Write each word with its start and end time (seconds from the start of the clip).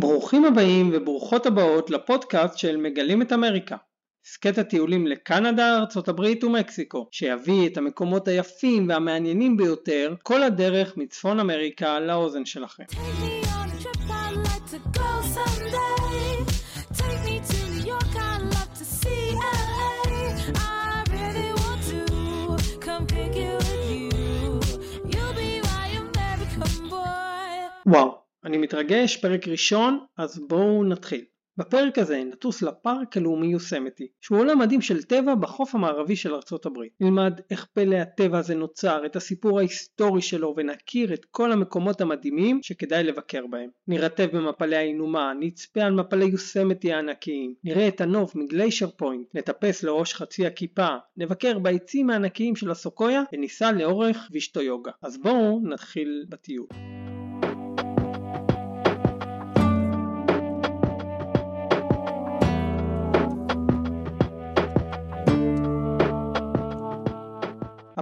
ברוכים 0.00 0.44
הבאים 0.44 0.90
וברוכות 0.92 1.46
הבאות 1.46 1.90
לפודקאסט 1.90 2.58
של 2.58 2.76
מגלים 2.76 3.22
את 3.22 3.32
אמריקה. 3.32 3.76
הסכת 4.26 4.58
הטיולים 4.58 5.06
לקנדה, 5.06 5.78
ארצות 5.78 6.08
הברית 6.08 6.44
ומקסיקו, 6.44 7.08
שיביא 7.10 7.68
את 7.68 7.76
המקומות 7.76 8.28
היפים 8.28 8.88
והמעניינים 8.88 9.56
ביותר 9.56 10.14
כל 10.22 10.42
הדרך 10.42 10.96
מצפון 10.96 11.40
אמריקה 11.40 12.00
לאוזן 12.00 12.44
שלכם. 12.44 12.84
וואו, 27.86 28.27
אני 28.44 28.58
מתרגש, 28.58 29.16
פרק 29.16 29.48
ראשון, 29.48 29.98
אז 30.16 30.38
בואו 30.48 30.84
נתחיל. 30.84 31.24
בפרק 31.58 31.98
הזה 31.98 32.24
נטוס 32.24 32.62
לפארק 32.62 33.16
הלאומי 33.16 33.46
יוסמתי, 33.46 34.06
שהוא 34.20 34.38
עולם 34.38 34.58
מדהים 34.58 34.80
של 34.80 35.02
טבע 35.02 35.34
בחוף 35.34 35.74
המערבי 35.74 36.16
של 36.16 36.34
ארצות 36.34 36.66
הברית. 36.66 36.92
נלמד 37.00 37.40
איך 37.50 37.66
פלא 37.74 37.96
הטבע 37.96 38.38
הזה 38.38 38.54
נוצר, 38.54 39.06
את 39.06 39.16
הסיפור 39.16 39.58
ההיסטורי 39.58 40.22
שלו 40.22 40.54
ונכיר 40.56 41.14
את 41.14 41.24
כל 41.30 41.52
המקומות 41.52 42.00
המדהימים 42.00 42.58
שכדאי 42.62 43.04
לבקר 43.04 43.46
בהם. 43.46 43.70
נירטב 43.88 44.36
במפלי 44.36 44.76
האינומה, 44.76 45.32
נצפה 45.40 45.82
על 45.82 45.92
מפלי 45.92 46.24
יוסמתי 46.24 46.92
הענקיים, 46.92 47.54
נראה 47.64 47.88
את 47.88 48.00
הנוף 48.00 48.36
מגליישר 48.36 48.90
פוינט, 48.90 49.26
נטפס 49.34 49.82
לראש 49.82 50.14
חצי 50.14 50.46
הכיפה, 50.46 50.88
נבקר 51.16 51.58
בעצים 51.58 52.10
הענקיים 52.10 52.56
של 52.56 52.70
הסוקויה 52.70 53.22
וניסע 53.32 53.72
לאורך 53.72 54.16
כביש 54.28 54.48
טויוגה. 54.48 54.90
אז 55.02 55.18
בואו 55.18 55.60
נתחיל 55.64 56.24
בטיול. 56.28 56.66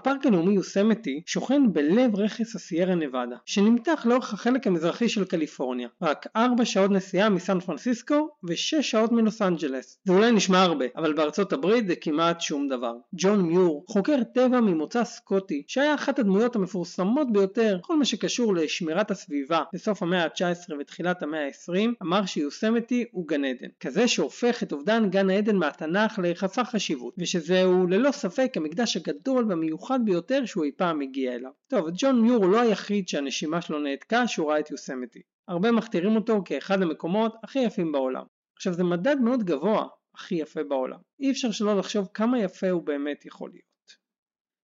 הפארק 0.07 0.27
הלאומי 0.27 0.55
יוסמתי 0.55 1.23
שוכן 1.27 1.73
בלב 1.73 2.17
רכס 2.17 2.57
הסיירה 2.57 2.95
נבדה, 2.95 3.37
שנמתח 3.47 4.07
לאורך 4.09 4.35
החלק 4.35 4.67
המזרחי 4.67 5.09
של 5.09 5.25
קליפורניה, 5.25 5.89
רק 6.03 6.27
4 6.37 6.65
שעות 6.65 6.91
נסיעה 6.91 7.29
מסן 7.29 7.61
פרנסיסקו 7.61 8.29
ו-6 8.45 8.83
שעות 8.83 9.13
מלוס 9.13 9.43
אנג'לס. 9.43 9.99
זה 10.05 10.13
אולי 10.13 10.33
נשמע 10.33 10.63
הרבה, 10.63 10.85
אבל 10.97 11.13
בארצות 11.13 11.53
הברית 11.53 11.87
זה 11.87 11.97
כמעט 11.97 12.41
שום 12.41 12.69
דבר. 12.69 12.95
ג'ון 13.13 13.41
מיור, 13.41 13.85
חוקר 13.89 14.23
טבע 14.35 14.61
ממוצא 14.61 15.05
סקוטי, 15.05 15.63
שהיה 15.67 15.95
אחת 15.95 16.19
הדמויות 16.19 16.57
המפורסמות 16.57 17.33
ביותר 17.33 17.79
כל 17.83 17.97
מה 17.97 18.05
שקשור 18.05 18.55
לשמירת 18.55 19.11
הסביבה 19.11 19.63
בסוף 19.75 20.03
המאה 20.03 20.25
ה-19 20.25 20.75
ותחילת 20.81 21.23
המאה 21.23 21.47
ה-20, 21.47 21.79
אמר 22.03 22.27
שיוסמתי 22.27 23.05
הוא 23.11 23.29
גן 23.29 23.45
עדן. 23.45 23.69
כזה 23.81 24.09
שהופך 24.09 24.63
את 24.63 24.73
אובדן 24.73 25.11
גן 25.11 25.31
העדן 25.31 25.57
מהתנ"ך 25.57 26.21
לחסר 26.23 26.65
חשיבות, 26.65 27.15
ושזהו 27.19 27.87
ללא 27.87 28.11
ספק 28.11 28.53
המקדש 28.57 28.97
הגדול 28.97 29.45
והמיוחד 29.49 29.96
המיוחד 29.97 30.05
ביותר 30.05 30.45
שהוא 30.45 30.65
אי 30.65 30.73
פעם 30.77 31.01
הגיע 31.01 31.35
אליו. 31.35 31.51
טוב, 31.69 31.89
ג'ון 31.99 32.23
מיור 32.23 32.45
הוא 32.45 32.53
לא 32.53 32.61
היחיד 32.61 33.09
שהנשימה 33.09 33.61
שלו 33.61 33.79
נעתקה 33.79 34.23
כשהוא 34.27 34.51
ראה 34.51 34.61
את 34.61 34.71
יוסמתי. 34.71 35.23
הרבה 35.49 35.73
מכתירים 35.73 36.17
אותו 36.17 36.43
כאחד 36.45 36.83
המקומות 36.83 37.37
הכי 37.43 37.59
יפים 37.59 37.93
בעולם. 37.93 38.25
עכשיו 38.57 38.73
זה 38.73 38.85
מדד 38.85 39.17
מאוד 39.21 39.43
גבוה, 39.43 39.87
הכי 40.15 40.35
יפה 40.35 40.65
בעולם. 40.65 40.99
אי 41.21 41.31
אפשר 41.31 41.51
שלא 41.51 41.79
לחשוב 41.79 42.09
כמה 42.15 42.39
יפה 42.39 42.71
הוא 42.71 42.83
באמת 42.83 43.27
יכול 43.27 43.51
להיות. 43.51 43.67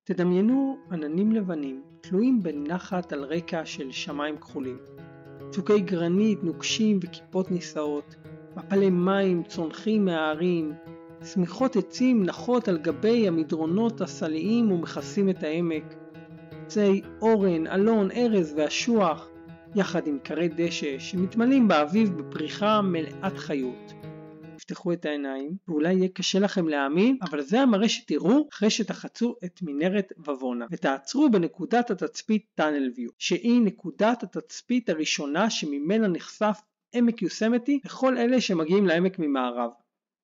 תדמיינו 0.05 0.79
עננים 0.93 1.33
לבנים 1.33 1.83
תלויים 2.01 2.43
בנחת 2.43 3.13
על 3.13 3.25
רקע 3.25 3.67
של 3.67 3.93
שמיים 3.93 4.39
כחולים. 4.39 4.79
צוקי 5.51 5.81
גרנית 5.81 6.45
נוקשים 6.45 6.99
וכיפות 7.03 7.51
נישאות, 7.51 8.17
מפלי 8.57 8.91
מים 8.91 9.43
צונחים 9.43 10.05
מההרים, 10.05 10.73
שמיכות 11.25 11.77
עצים 11.77 12.25
נחות 12.25 12.69
על 12.69 12.79
גבי 12.79 13.29
המדרונות 13.29 14.01
הסלעיים 14.01 14.73
ומכסים 14.73 15.31
את 15.31 15.43
העמק. 15.43 15.95
עצי 16.65 17.03
אורן, 17.21 17.67
אלון, 17.67 18.11
ארז 18.11 18.55
ואשוח, 18.57 19.29
יחד 19.75 20.07
עם 20.07 20.19
כרי 20.25 20.49
דשא 20.49 20.99
שמתמלאים 20.99 21.69
באביב 21.69 22.11
בפריחה 22.11 22.81
מלאת 22.83 23.39
חיות. 23.39 23.93
תפתחו 24.57 24.93
את 24.93 25.05
העיניים, 25.05 25.57
ואולי 25.69 25.95
יהיה 25.95 26.09
קשה 26.09 26.39
לכם 26.39 26.69
להאמין, 26.69 27.19
אבל 27.23 27.41
זה 27.41 27.61
המראה 27.61 27.89
שתראו 27.89 28.49
אחרי 28.53 28.71
שתחצו 28.71 29.35
את 29.45 29.61
מנהרת 29.63 30.13
ובונה, 30.19 30.67
ותעצרו 30.71 31.31
בנקודת 31.31 31.91
התצפית 31.91 32.47
טאנל 32.55 32.91
ויו, 32.97 33.11
שהיא 33.19 33.61
נקודת 33.65 34.23
התצפית 34.23 34.89
הראשונה 34.89 35.51
שממנה 35.51 36.09
נחשף 36.09 36.61
עמק 36.95 37.23
יוסמתי 37.23 37.81
לכל 37.85 38.19
אלה 38.19 38.41
שמגיעים 38.41 38.87
לעמק 38.87 39.19
ממערב. 39.19 39.71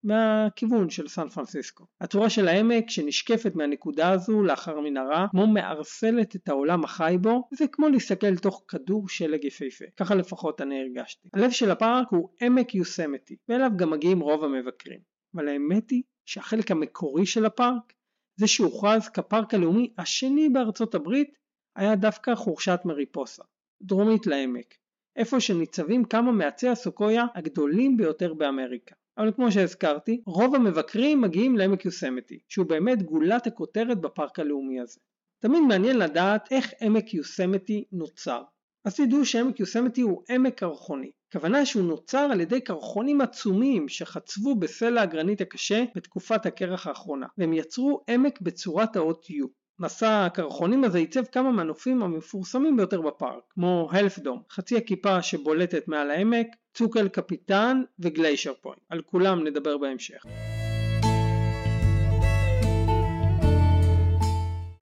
מהכיוון 0.05 0.91
של 0.91 1.09
סן 1.09 1.29
פרנסיסקו. 1.29 1.85
הצורה 2.01 2.31
של 2.31 2.49
העמק 2.49 2.91
שנשקפת 2.91 3.55
מהנקודה 3.55 4.11
הזו 4.11 4.43
לאחר 4.43 4.81
מנהרה 4.81 5.27
כמו 5.31 5.47
מערסלת 5.47 6.37
את 6.37 6.49
העולם 6.49 6.85
החי 6.85 7.17
בו 7.21 7.49
זה 7.55 7.65
כמו 7.73 7.89
להסתכל 7.89 8.27
לתוך 8.27 8.65
כדור 8.69 9.09
שלג 9.09 9.45
יפהפה 9.45 9.85
ככה 9.97 10.15
לפחות 10.15 10.61
אני 10.61 10.81
הרגשתי. 10.81 11.29
הלב 11.35 11.51
של 11.51 11.71
הפארק 11.71 12.09
הוא 12.11 12.29
עמק 12.43 12.75
יוסמתי 12.75 13.37
ואליו 13.49 13.71
גם 13.77 13.91
מגיעים 13.91 14.21
רוב 14.21 14.45
המבקרים 14.45 15.01
אבל 15.35 15.49
האמת 15.49 15.91
היא 15.91 16.03
שהחלק 16.27 16.71
המקורי 16.71 17.27
של 17.27 17.45
הפארק 17.45 17.93
זה 18.37 18.47
שהוכרז 18.47 19.09
כפארק 19.09 19.55
הלאומי 19.55 19.93
השני 19.99 20.49
בארצות 20.49 20.95
הברית 20.95 21.31
היה 21.77 21.97
דווקא 21.97 22.35
חורשת 22.35 22.81
מריפוסה 22.85 23.43
דרומית 23.83 24.27
לעמק 24.27 24.75
איפה 25.17 25.41
שניצבים 25.41 26.05
כמה 26.05 26.33
מעצי 26.33 26.69
הסוקויה 26.69 27.27
הגדולים 27.35 27.97
ביותר 27.97 28.35
באמריקה. 28.35 28.95
אבל 29.19 29.33
כמו 29.33 29.53
שהזכרתי, 29.53 30.21
רוב 30.27 30.55
המבקרים 30.55 31.21
מגיעים 31.21 31.57
לעמק 31.57 31.85
יוסמתי, 31.85 32.39
שהוא 32.49 32.67
באמת 32.67 33.03
גולת 33.03 33.47
הכותרת 33.47 34.01
בפארק 34.01 34.39
הלאומי 34.39 34.81
הזה. 34.81 35.01
תמיד 35.39 35.61
מעניין 35.61 35.99
לדעת 35.99 36.49
איך 36.53 36.73
עמק 36.81 37.15
יוסמתי 37.15 37.85
נוצר. 37.93 38.43
אז 38.85 38.97
תדעו 38.97 39.25
שעמק 39.25 39.61
יוסמתי 39.61 40.01
הוא 40.01 40.23
עמק 40.31 40.59
קרחוני. 40.59 41.11
כוונה 41.33 41.67
שהוא 41.67 41.85
נוצר 41.85 42.29
על 42.33 42.41
ידי 42.41 42.61
קרחונים 42.61 43.21
עצומים 43.21 43.89
שחצבו 43.89 44.55
בסלע 44.55 45.03
הגרנית 45.03 45.41
הקשה 45.41 45.85
בתקופת 45.95 46.47
הקרח 46.47 46.87
האחרונה, 46.87 47.27
והם 47.39 47.53
יצרו 47.53 48.01
עמק 48.09 48.41
בצורת 48.41 48.97
האות 48.97 49.25
U. 49.25 49.49
מסע 49.81 50.25
הקרחונים 50.27 50.85
הזה 50.85 50.99
ייצב 50.99 51.25
כמה 51.25 51.51
מהנופים 51.53 52.03
המפורסמים 52.03 52.77
ביותר 52.77 53.01
בפארק, 53.01 53.43
כמו 53.51 53.89
Half 53.93 54.15
Dome, 54.15 54.43
חצי 54.51 54.77
הכיפה 54.77 55.23
שבולטת 55.23 55.89
מעל 55.89 56.11
העמק, 56.11 56.47
צוק 56.75 56.98
אל 56.98 57.09
קפיטן 57.09 57.83
ו 57.99 58.06
Glacier 58.06 58.53
Point. 58.63 58.79
על 58.89 59.03
כולם 59.03 59.47
נדבר 59.47 59.79
בהמשך. 59.79 60.23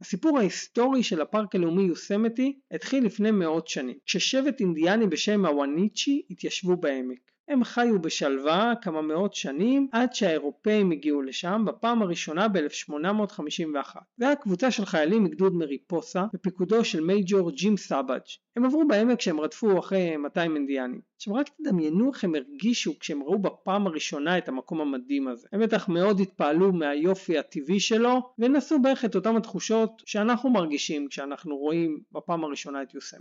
הסיפור 0.01 0.39
ההיסטורי 0.39 1.03
של 1.03 1.21
הפארק 1.21 1.55
הלאומי 1.55 1.83
יוסמתי 1.83 2.59
התחיל 2.71 3.05
לפני 3.05 3.31
מאות 3.31 3.69
שנים, 3.69 3.97
כששבט 4.07 4.61
אינדיאני 4.61 5.07
בשם 5.07 5.47
אהוואניצ'י 5.47 6.23
התיישבו 6.31 6.77
בעמק. 6.77 7.36
הם 7.49 7.65
חיו 7.65 8.03
בשלווה 8.03 8.73
כמה 8.83 9.03
מאות 9.03 9.35
שנים 9.35 9.89
עד 9.93 10.15
שהאירופאים 10.15 10.91
הגיעו 10.91 11.23
לשם 11.23 11.65
בפעם 11.67 12.03
הראשונה 12.03 12.49
ב-1851. 12.49 13.97
זה 14.17 14.27
היה 14.27 14.37
קבוצה 14.37 14.71
של 14.71 14.85
חיילים 14.85 15.25
מגדוד 15.25 15.55
מריפוסה 15.55 16.25
בפיקודו 16.33 16.85
של 16.85 17.01
Major 17.01 17.51
ג'ים 17.51 17.77
סאבג'. 17.77 18.21
הם 18.57 18.65
עברו 18.65 18.89
בעמק 18.89 19.19
כשהם 19.19 19.41
רדפו 19.41 19.79
אחרי 19.79 20.17
200 20.17 20.57
אינדיאנים. 20.57 21.01
עכשיו 21.17 21.35
רק 21.35 21.49
תדמיינו 21.49 22.13
איך 22.13 22.25
הם 22.25 22.35
הרגישו 22.35 22.99
כשהם 22.99 23.23
ראו 23.23 23.39
בפעם 23.39 23.87
הראשונה 23.87 24.39
את 24.39 24.49
המקום 24.49 24.81
המדהים 24.81 25.29
הזה. 25.29 25.49
הם 25.53 25.61
בטח 25.61 25.89
מאוד 25.89 26.21
התפעלו 26.21 26.73
מהיופי 26.73 27.39
הטבעי 27.39 27.81
שלו 27.81 28.33
ונסו 28.39 28.83
בערך 28.83 29.05
את 29.05 29.15
אותם 29.15 29.37
התחושות 29.37 30.03
שאנחנו 30.07 30.51
מרגישים 30.51 31.09
כשאנחנו 31.09 31.57
רואים 31.57 32.01
בפעם 32.13 32.45
הראשונה 32.45 32.83
את 32.83 32.95
יוסף. 32.95 33.19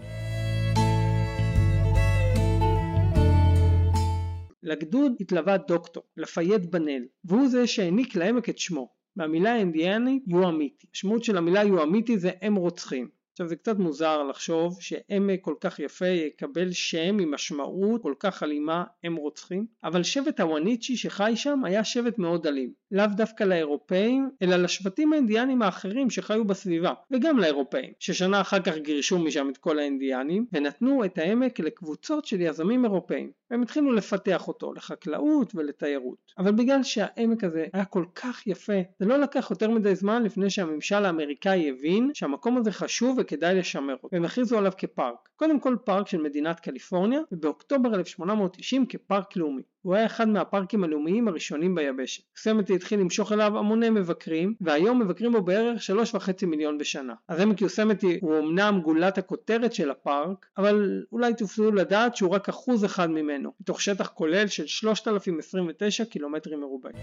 לגדוד 4.66 5.14
התלווה 5.20 5.58
דוקטור, 5.58 6.04
לפייט 6.18 6.66
בנל, 6.66 7.06
והוא 7.26 7.48
זה 7.48 7.68
שהעניק 7.68 8.16
לעמק 8.16 8.50
את 8.50 8.58
שמו. 8.58 8.90
מהמילה 9.16 9.54
האינדיאנית 9.54 10.24
יואמיתי. 10.28 10.88
המשמעות 10.90 11.24
של 11.24 11.38
המילה 11.38 11.64
יואמיתי 11.64 12.18
זה 12.18 12.32
אם 12.48 12.56
רוצחים. 12.56 13.10
עכשיו 13.32 13.48
זה 13.48 13.56
קצת 13.56 13.78
מוזר 13.78 14.24
לחשוב 14.24 14.82
שעמק 14.82 15.42
כל 15.42 15.56
כך 15.62 15.80
יפה 15.80 16.08
יקבל 16.08 16.72
שם 16.72 17.20
עם 17.20 17.34
משמעות 17.34 18.02
כל 18.02 18.14
כך 18.20 18.44
אלימה 18.44 18.84
אם 19.08 19.16
רוצחים, 19.16 19.66
אבל 19.84 20.04
שבט 20.04 20.40
הוואניצ'י 20.40 20.98
שחי 20.98 21.34
שם 21.36 21.66
היה 21.66 21.84
שבט 21.84 22.18
מאוד 22.18 22.48
אלים, 22.48 22.74
לאו 22.96 23.06
דווקא 23.16 23.44
לאירופאים, 23.44 24.30
אלא 24.42 24.56
לשבטים 24.56 25.14
האינדיאנים 25.14 25.62
האחרים 25.62 26.10
שחיו 26.10 26.46
בסביבה, 26.46 26.94
וגם 27.12 27.38
לאירופאים, 27.38 27.92
ששנה 28.00 28.42
אחר 28.42 28.60
כך 28.60 28.76
גירשו 28.78 29.20
משם 29.20 29.50
את 29.50 29.58
כל 29.58 29.80
האינדיאנים, 29.80 30.46
ונתנו 30.54 31.06
את 31.06 31.18
העמק 31.18 31.60
לקבוצות 31.60 32.26
של 32.26 32.42
יזמים 32.42 32.86
אירופאים. 32.86 33.32
והם 33.52 33.62
התחילו 33.62 33.92
לפתח 33.92 34.48
אותו 34.48 34.74
לחקלאות 34.74 35.56
ולתיירות. 35.56 36.32
אבל 36.38 36.52
בגלל 36.52 36.84
שהעמק 36.84 37.44
הזה 37.44 37.66
היה 37.74 37.86
כל 37.86 38.06
כך 38.16 38.48
יפה, 38.48 38.80
זה 39.00 39.06
לא 39.06 39.18
לקח 39.18 39.48
יותר 39.52 39.70
מדי 39.70 39.96
זמן 39.96 40.24
לפני 40.24 40.50
שהממשל 40.50 41.06
האמריקאי 41.06 41.70
הבין 41.70 42.12
שהמקום 42.14 42.58
הזה 42.58 42.72
חשוב 42.72 43.18
וכדאי 43.22 43.56
לשמר 43.56 43.94
אותו, 43.94 44.10
והם 44.12 44.26
הכריזו 44.26 44.58
עליו 44.58 44.72
כפארק. 44.78 45.30
קודם 45.36 45.60
כל 45.60 45.76
פארק 45.86 46.08
של 46.08 46.22
מדינת 46.22 46.60
קליפורניה, 46.60 47.20
ובאוקטובר 47.32 47.96
1890 47.96 48.86
כפארק 48.86 49.36
לאומי. 49.36 49.64
הוא 49.86 49.96
היה 49.96 50.06
אחד 50.06 50.28
מהפארקים 50.28 50.84
הלאומיים 50.84 51.28
הראשונים 51.28 51.76
ביבשת. 51.76 52.24
יוסמתי 52.38 52.76
התחיל 52.76 53.00
למשוך 53.00 53.32
אליו 53.32 53.58
המוני 53.58 53.90
מבקרים, 53.90 54.54
והיום 54.62 55.00
מבקרים 55.02 55.32
בו 55.32 55.42
בערך 55.42 55.82
3.5 56.14 56.46
מיליון 56.46 56.78
בשנה. 56.78 57.14
אז 57.28 57.40
עמק 57.40 57.62
יוסמתי 57.62 58.20
הוא 58.22 58.40
אמנם 58.40 58.82
גולת 58.84 59.18
הכותרת 59.18 59.74
של 59.74 59.92
הפארק, 59.92 60.46
אבל 60.58 61.04
אולי 61.12 61.34
תופתעו 61.34 61.72
לדעת 61.72 62.16
שהוא 62.16 62.36
רק 62.36 62.50
אחוז 62.50 62.86
אחד 62.86 63.10
ממנו, 63.10 63.52
מתוך 63.62 63.82
שטח 63.82 64.08
כולל 64.08 64.48
של 64.48 64.68
3,029 64.68 66.06
קילומטרים 66.06 66.60
מרובעים. 66.60 66.96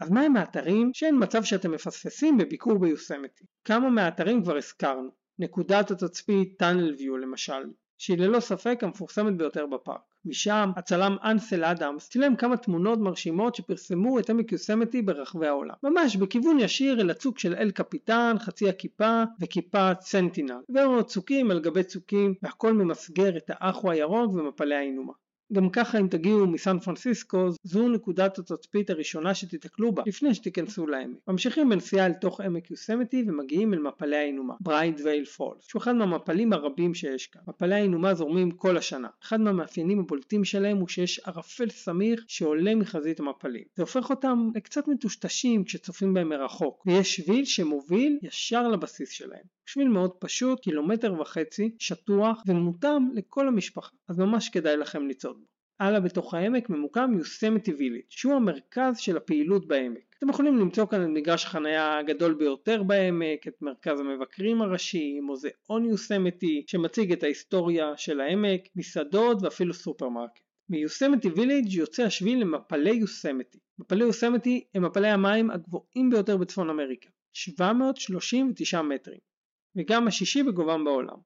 אז 0.00 0.10
מהם 0.10 0.36
האתרים 0.36 0.90
שאין 0.94 1.16
מצב 1.18 1.42
שאתם 1.42 1.72
מפספסים 1.72 2.38
בביקור 2.38 2.78
ביוסמתי? 2.78 3.44
כמה 3.64 3.90
מהאתרים 3.90 4.42
כבר 4.42 4.56
הזכרנו. 4.56 5.10
נקודת 5.38 5.90
התצפית 5.90 6.58
טאנל 6.58 6.94
ויו 6.98 7.16
למשל, 7.16 7.62
שהיא 8.00 8.18
ללא 8.18 8.40
ספק 8.40 8.78
המפורסמת 8.82 9.36
ביותר 9.36 9.66
בפארק. 9.66 10.00
משם 10.24 10.70
הצלם 10.76 11.16
אנסל 11.24 11.64
אדמס 11.64 12.08
צילם 12.08 12.36
כמה 12.36 12.56
תמונות 12.56 12.98
מרשימות 12.98 13.54
שפרסמו 13.54 14.18
את 14.18 14.30
עמק 14.30 14.52
יוסמתי 14.52 15.02
ברחבי 15.02 15.46
העולם. 15.46 15.74
ממש 15.82 16.16
בכיוון 16.16 16.60
ישיר 16.60 17.00
אל 17.00 17.10
הצוק 17.10 17.38
של 17.38 17.54
אל 17.54 17.70
קפיטן, 17.70 18.36
חצי 18.38 18.68
הכיפה 18.68 19.22
וכיפת 19.40 19.96
סנטינל. 20.00 20.60
ועוד 20.68 21.06
צוקים 21.06 21.50
על 21.50 21.60
גבי 21.60 21.82
צוקים 21.82 22.34
והכל 22.42 22.72
ממסגר 22.72 23.36
את 23.36 23.50
האחו 23.54 23.90
הירוק 23.90 24.32
ומפלי 24.34 24.74
ההינומה. 24.74 25.12
גם 25.52 25.70
ככה 25.70 26.00
אם 26.00 26.08
תגיעו 26.08 26.46
מסן 26.46 26.78
פרנסיסקו 26.78 27.48
זו 27.62 27.88
נקודת 27.88 28.38
התצפית 28.38 28.90
הראשונה 28.90 29.34
שתתקלו 29.34 29.92
בה 29.92 30.02
לפני 30.06 30.34
שתיכנסו 30.34 30.86
לעמק. 30.86 31.16
ממשיכים 31.28 31.68
בנסיעה 31.68 32.06
אל 32.06 32.12
תוך 32.12 32.40
עמק 32.40 32.70
יוסמתי 32.70 33.24
ומגיעים 33.26 33.74
אל 33.74 33.78
מפלי 33.78 34.16
ההינומה, 34.16 34.54
Bridalveil 34.60 35.24
Falls, 35.24 35.64
שהוא 35.68 35.82
אחד 35.82 35.94
מהמפלים 35.94 36.52
הרבים 36.52 36.94
שיש 36.94 37.26
כאן. 37.26 37.42
מפלי 37.46 37.74
ההינומה 37.74 38.14
זורמים 38.14 38.50
כל 38.50 38.76
השנה. 38.76 39.08
אחד 39.22 39.40
מהמאפיינים 39.40 40.00
הבולטים 40.00 40.44
שלהם 40.44 40.76
הוא 40.76 40.88
שיש 40.88 41.18
ערפל 41.18 41.68
סמיך 41.68 42.24
שעולה 42.28 42.74
מחזית 42.74 43.20
המפלים. 43.20 43.64
זה 43.76 43.82
הופך 43.82 44.10
אותם 44.10 44.50
לקצת 44.54 44.88
מטושטשים 44.88 45.64
כשצופים 45.64 46.14
בהם 46.14 46.28
מרחוק, 46.28 46.86
ויש 46.86 47.16
שביל 47.16 47.44
שמוביל 47.44 48.18
ישר 48.22 48.68
לבסיס 48.68 49.10
שלהם. 49.10 49.59
שביל 49.72 49.88
מאוד 49.88 50.10
פשוט, 50.18 50.60
קילומטר 50.60 51.20
וחצי, 51.20 51.70
שטוח 51.78 52.42
ומותאם 52.46 53.14
לכל 53.14 53.48
המשפחה, 53.48 53.96
אז 54.08 54.18
ממש 54.18 54.48
כדאי 54.48 54.76
לכם 54.76 55.08
לצעוד 55.08 55.36
בו. 55.36 55.46
הלאה 55.80 56.00
בתוך 56.00 56.34
העמק 56.34 56.70
ממוקם 56.70 57.14
Yosemite 57.18 57.72
Village 57.72 58.02
שהוא 58.08 58.34
המרכז 58.34 58.98
של 58.98 59.16
הפעילות 59.16 59.68
בעמק. 59.68 60.14
אתם 60.18 60.28
יכולים 60.28 60.58
למצוא 60.58 60.86
כאן 60.86 61.02
את 61.02 61.08
מגרש 61.08 61.44
החניה 61.44 61.98
הגדול 61.98 62.34
ביותר 62.34 62.82
בעמק, 62.82 63.48
את 63.48 63.62
מרכז 63.62 64.00
המבקרים 64.00 64.62
הראשי, 64.62 65.20
מוזיאון 65.20 65.84
יוסמתי 65.84 66.64
שמציג 66.66 67.12
את 67.12 67.22
ההיסטוריה 67.22 67.96
של 67.96 68.20
העמק, 68.20 68.60
מסעדות 68.76 69.42
ואפילו 69.42 69.74
סופרמרקט. 69.74 70.42
מ 70.68 70.75
Yosemite 70.75 71.28
Village 71.28 71.72
יוצא 71.72 72.02
השביל 72.02 72.40
למפלי 72.40 72.94
יוסמתי. 72.94 73.58
מפלי 73.78 74.04
יוסמתי 74.04 74.64
הם 74.74 74.84
מפלי 74.84 75.08
המים 75.08 75.50
הגבוהים 75.50 76.10
ביותר 76.10 76.36
בצפון 76.36 76.70
אמריקה, 76.70 77.08
739 77.32 78.82
מטרים. 78.82 79.29
וגם 79.76 80.08
השישי 80.08 80.42
בגובהם 80.42 80.84
בעולם. 80.84 81.16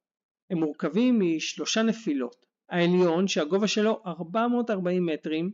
הם 0.50 0.58
מורכבים 0.58 1.20
משלושה 1.20 1.82
נפילות, 1.82 2.46
העליון 2.70 3.29
שהגובה 3.29 3.69
שלו 3.69 4.02
440 4.06 5.06
מטרים, 5.06 5.52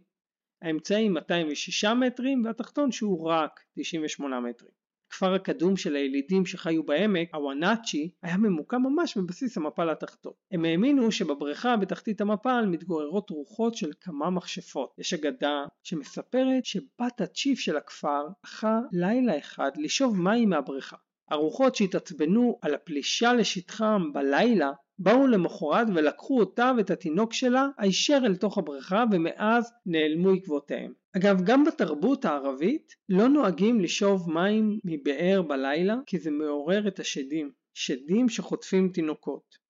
האמצעי 0.63 1.09
206 1.09 1.85
מטרים 1.85 2.45
והתחתון 2.45 2.93
שהוא 2.93 3.29
רק 3.29 3.61
98 3.75 4.41
מטרים. 4.41 4.81
כפר 5.11 5.35
הקדום 5.35 5.77
של 5.77 5.97
הילידים 5.97 6.47
שחיו 6.47 6.83
בעמק, 6.83 7.35
הוואנאצ'י, 7.35 8.11
היה 8.23 8.37
ממוקם 8.37 8.83
ממש 8.83 9.17
בבסיס 9.17 9.57
המפל 9.57 9.91
התחתון. 9.91 10.33
הם 10.51 10.65
האמינו 10.65 11.13
שבבריכה 11.13 11.77
בתחתית 11.77 12.21
המפל 12.21 12.67
מתגוררות 12.67 13.31
רוחות 13.31 13.75
של 13.75 13.91
כמה 14.01 14.31
מכשפות. 14.31 14.95
יש 14.99 15.15
אגדה 15.15 15.65
שמספרת 15.83 16.65
שבת 16.65 17.21
הצ'יף 17.21 17.59
של 17.59 17.77
הכפר 17.77 18.27
הלכה 18.45 18.81
לילה 18.93 19.39
אחד 19.39 19.71
לשאוב 19.77 20.17
מים 20.17 20.49
מהבריכה. 20.49 20.97
הרוחות 21.31 21.75
שהתעצבנו 21.75 22.59
על 22.63 22.75
הפלישה 22.75 23.33
לשטחם 23.33 24.13
בלילה 24.13 24.73
באו 24.99 25.27
למחרת 25.27 25.87
ולקחו 25.95 26.41
אותה 26.41 26.73
ואת 26.77 26.91
התינוק 26.91 27.33
שלה 27.33 27.69
הישר 27.79 28.19
אל 28.25 28.37
תוך 28.37 28.59
הבריכה 28.59 29.05
ומאז 29.13 29.73
נעלמו 29.87 30.31
עקבותיהם. 30.31 30.93
אגב 31.17 31.43
גם 31.45 31.65
בתרבות 31.65 32.25
הערבית 32.25 32.95
לא 33.09 33.29
נוהגים 33.29 33.81
לשאוב 33.81 34.31
מים 34.33 34.79
מבאר 34.85 35.43
בלילה 35.43 35.97
כי 36.07 36.19
זה 36.19 36.31
מעורר 36.31 36.89
את 36.89 37.01
השדים, 37.01 37.51
שדים 37.75 38.29
שחוטפים 38.29 38.89
תינוקות. 38.89 39.61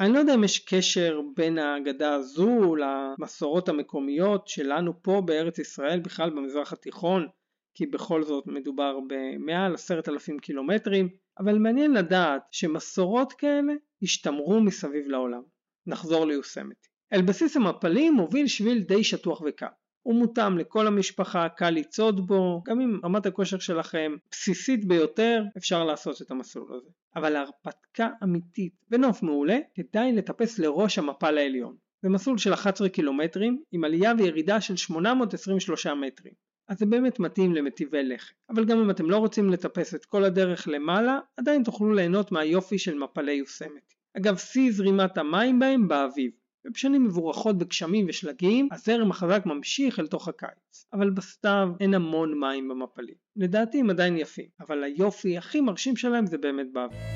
אני 0.00 0.12
לא 0.12 0.18
יודע 0.18 0.34
אם 0.34 0.44
יש 0.44 0.58
קשר 0.58 1.20
בין 1.36 1.58
האגדה 1.58 2.14
הזו 2.14 2.76
למסורות 2.76 3.68
המקומיות 3.68 4.48
שלנו 4.48 5.02
פה 5.02 5.22
בארץ 5.26 5.58
ישראל 5.58 6.00
בכלל 6.00 6.30
במזרח 6.30 6.72
התיכון 6.72 7.26
כי 7.76 7.86
בכל 7.86 8.22
זאת 8.22 8.46
מדובר 8.46 8.98
במעל 9.08 9.74
עשרת 9.74 10.08
אלפים 10.08 10.38
קילומטרים, 10.38 11.08
אבל 11.38 11.58
מעניין 11.58 11.92
לדעת 11.92 12.42
שמסורות 12.50 13.32
כאלה 13.32 13.72
השתמרו 14.02 14.60
מסביב 14.60 15.08
לעולם. 15.08 15.42
נחזור 15.86 16.26
ליוסמתי. 16.26 16.88
אל 17.12 17.22
בסיס 17.22 17.56
המפלים 17.56 18.14
מוביל 18.14 18.46
שביל 18.46 18.78
די 18.78 19.04
שטוח 19.04 19.42
וקל. 19.46 19.66
הוא 20.02 20.14
מותאם 20.14 20.58
לכל 20.58 20.86
המשפחה, 20.86 21.48
קל 21.48 21.70
לצעוד 21.70 22.26
בו, 22.26 22.62
גם 22.66 22.80
אם 22.80 23.00
רמת 23.04 23.26
הכושר 23.26 23.58
שלכם 23.58 24.12
בסיסית 24.30 24.84
ביותר, 24.84 25.42
אפשר 25.56 25.84
לעשות 25.84 26.22
את 26.22 26.30
המסלול 26.30 26.76
הזה. 26.76 26.90
אבל 27.16 27.30
להרפתקה 27.30 28.08
אמיתית 28.22 28.72
ונוף 28.90 29.22
מעולה, 29.22 29.58
כדאי 29.74 30.12
לטפס 30.12 30.58
לראש 30.58 30.98
המפל 30.98 31.38
העליון. 31.38 31.76
זה 32.02 32.08
מסלול 32.08 32.38
של 32.38 32.52
11 32.52 32.88
קילומטרים, 32.88 33.62
עם 33.72 33.84
עלייה 33.84 34.12
וירידה 34.18 34.60
של 34.60 34.76
823 34.76 35.86
מטרים. 35.86 36.45
אז 36.68 36.78
זה 36.78 36.86
באמת 36.86 37.20
מתאים 37.20 37.54
למטיבי 37.54 38.02
לכת. 38.02 38.34
אבל 38.50 38.64
גם 38.64 38.78
אם 38.78 38.90
אתם 38.90 39.10
לא 39.10 39.16
רוצים 39.16 39.50
לטפס 39.50 39.94
את 39.94 40.04
כל 40.04 40.24
הדרך 40.24 40.68
למעלה, 40.68 41.18
עדיין 41.36 41.62
תוכלו 41.62 41.94
ליהנות 41.94 42.32
מהיופי 42.32 42.78
של 42.78 42.98
מפלי 42.98 43.32
יוסמתי. 43.32 43.94
אגב, 44.16 44.36
שיא 44.36 44.72
זרימת 44.72 45.18
המים 45.18 45.58
בהם 45.58 45.88
באביב. 45.88 46.30
ובשנים 46.66 47.04
מבורכות 47.04 47.58
בגשמים 47.58 48.06
ושלגים, 48.08 48.68
הזרם 48.72 49.10
החזק 49.10 49.42
ממשיך 49.46 50.00
אל 50.00 50.06
תוך 50.06 50.28
הקיץ. 50.28 50.86
אבל 50.92 51.10
בסתיו 51.10 51.68
אין 51.80 51.94
המון 51.94 52.40
מים 52.40 52.68
במפלים. 52.68 53.14
לדעתי 53.36 53.80
הם 53.80 53.90
עדיין 53.90 54.16
יפים, 54.16 54.48
אבל 54.60 54.84
היופי 54.84 55.38
הכי 55.38 55.60
מרשים 55.60 55.96
שלהם 55.96 56.26
זה 56.26 56.38
באמת 56.38 56.66
באביב. 56.72 57.15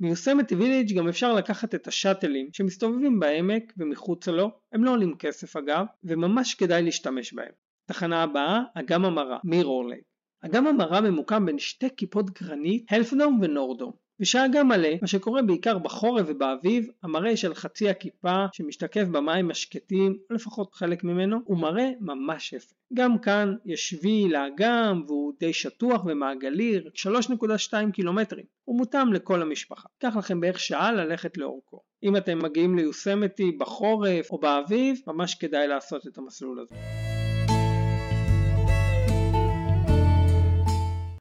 מיוסמתי 0.00 0.54
ויליג' 0.54 0.98
גם 0.98 1.08
אפשר 1.08 1.32
לקחת 1.32 1.74
את 1.74 1.86
השאטלים 1.86 2.48
שמסתובבים 2.52 3.20
בעמק 3.20 3.72
ומחוצה 3.76 4.32
לו, 4.32 4.50
הם 4.72 4.84
לא 4.84 4.90
עולים 4.90 5.16
כסף 5.18 5.56
אגב, 5.56 5.84
וממש 6.04 6.54
כדאי 6.54 6.82
להשתמש 6.82 7.32
בהם. 7.32 7.52
תחנה 7.86 8.22
הבאה, 8.22 8.60
אגם 8.74 9.04
המרה, 9.04 9.38
מירור 9.44 9.88
לייק. 9.88 10.04
אגם 10.44 10.66
המרה 10.66 11.00
ממוקם 11.00 11.46
בין 11.46 11.58
שתי 11.58 11.86
כיפות 11.96 12.30
גרנית, 12.30 12.92
הלפדום 12.92 13.38
ונורדום. 13.42 13.92
ושהאגם 14.20 14.68
מלא, 14.68 14.88
מה 15.02 15.08
שקורה 15.08 15.42
בעיקר 15.42 15.78
בחורף 15.78 16.26
ובאביב, 16.28 16.88
המראה 17.02 17.36
של 17.36 17.54
חצי 17.54 17.88
הכיפה 17.88 18.46
שמשתקף 18.52 19.04
במים 19.04 19.50
השקטים, 19.50 20.18
או 20.30 20.34
לפחות 20.34 20.74
חלק 20.74 21.04
ממנו, 21.04 21.38
הוא 21.44 21.58
מראה 21.58 21.90
ממש 22.00 22.52
יפה. 22.52 22.74
גם 22.94 23.18
כאן 23.18 23.54
יש 23.64 23.88
שביל 23.88 24.32
לאגם 24.32 25.02
והוא 25.06 25.32
די 25.40 25.52
שטוח 25.52 26.04
ומעגלי, 26.06 26.78
רק 26.78 26.92
3.2 26.96 27.72
קילומטרים. 27.92 28.44
הוא 28.64 28.78
מותאם 28.78 29.12
לכל 29.12 29.42
המשפחה. 29.42 29.88
ייקח 30.02 30.16
לכם 30.16 30.40
בערך 30.40 30.60
שעה 30.60 30.92
ללכת 30.92 31.36
לאורכו. 31.36 31.80
אם 32.02 32.16
אתם 32.16 32.38
מגיעים 32.42 32.76
ליוסמתי 32.76 33.52
בחורף 33.52 34.30
או 34.30 34.38
באביב, 34.38 35.00
ממש 35.06 35.34
כדאי 35.34 35.68
לעשות 35.68 36.06
את 36.06 36.18
המסלול 36.18 36.60
הזה. 36.60 36.74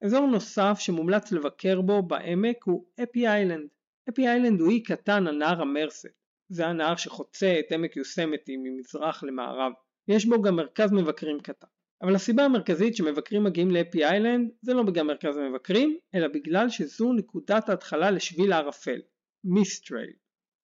אזור 0.08 0.28
נוסף 0.28 0.78
שמומלץ 0.80 1.32
לבקר 1.32 1.82
בו 1.82 2.02
בעמק 2.02 2.64
הוא 2.64 2.86
Happy 3.04 3.28
Island. 3.28 3.68
Happy 4.10 4.28
Island 4.28 4.60
הוא 4.60 4.70
אי 4.70 4.84
קטן 4.84 5.28
על 5.28 5.38
נהר 5.38 5.62
המרסד. 5.62 6.08
זה 6.50 6.68
הנהר 6.68 6.96
שחוצה 6.96 7.60
את 7.60 7.72
עמק 7.72 7.96
יוסמתי 7.96 8.58
ממזרח 8.58 9.24
למערב. 9.24 9.72
יש 10.08 10.26
בו 10.26 10.42
גם 10.42 10.56
מרכז 10.56 10.92
מבקרים 10.92 11.40
קטן. 11.40 11.68
אבל 12.02 12.16
הסיבה 12.16 12.44
המרכזית 12.44 12.96
שמבקרים 12.96 13.44
מגיעים 13.44 13.72
ל 13.72 13.77
Happy 13.77 14.06
Island 14.06 14.50
זה 14.62 14.74
לא 14.74 14.84
בגלל 14.84 15.04
מרכז 15.04 15.38
המבקרים, 15.38 15.98
אלא 16.16 16.28
בגלל 16.28 16.70
שזו 16.70 17.14
נקודת 17.14 17.70
ההתחלה 17.70 18.12
לשביל 18.12 18.54
הערפל, 18.54 19.00
Mist 19.44 19.72
Trail. 19.72 20.14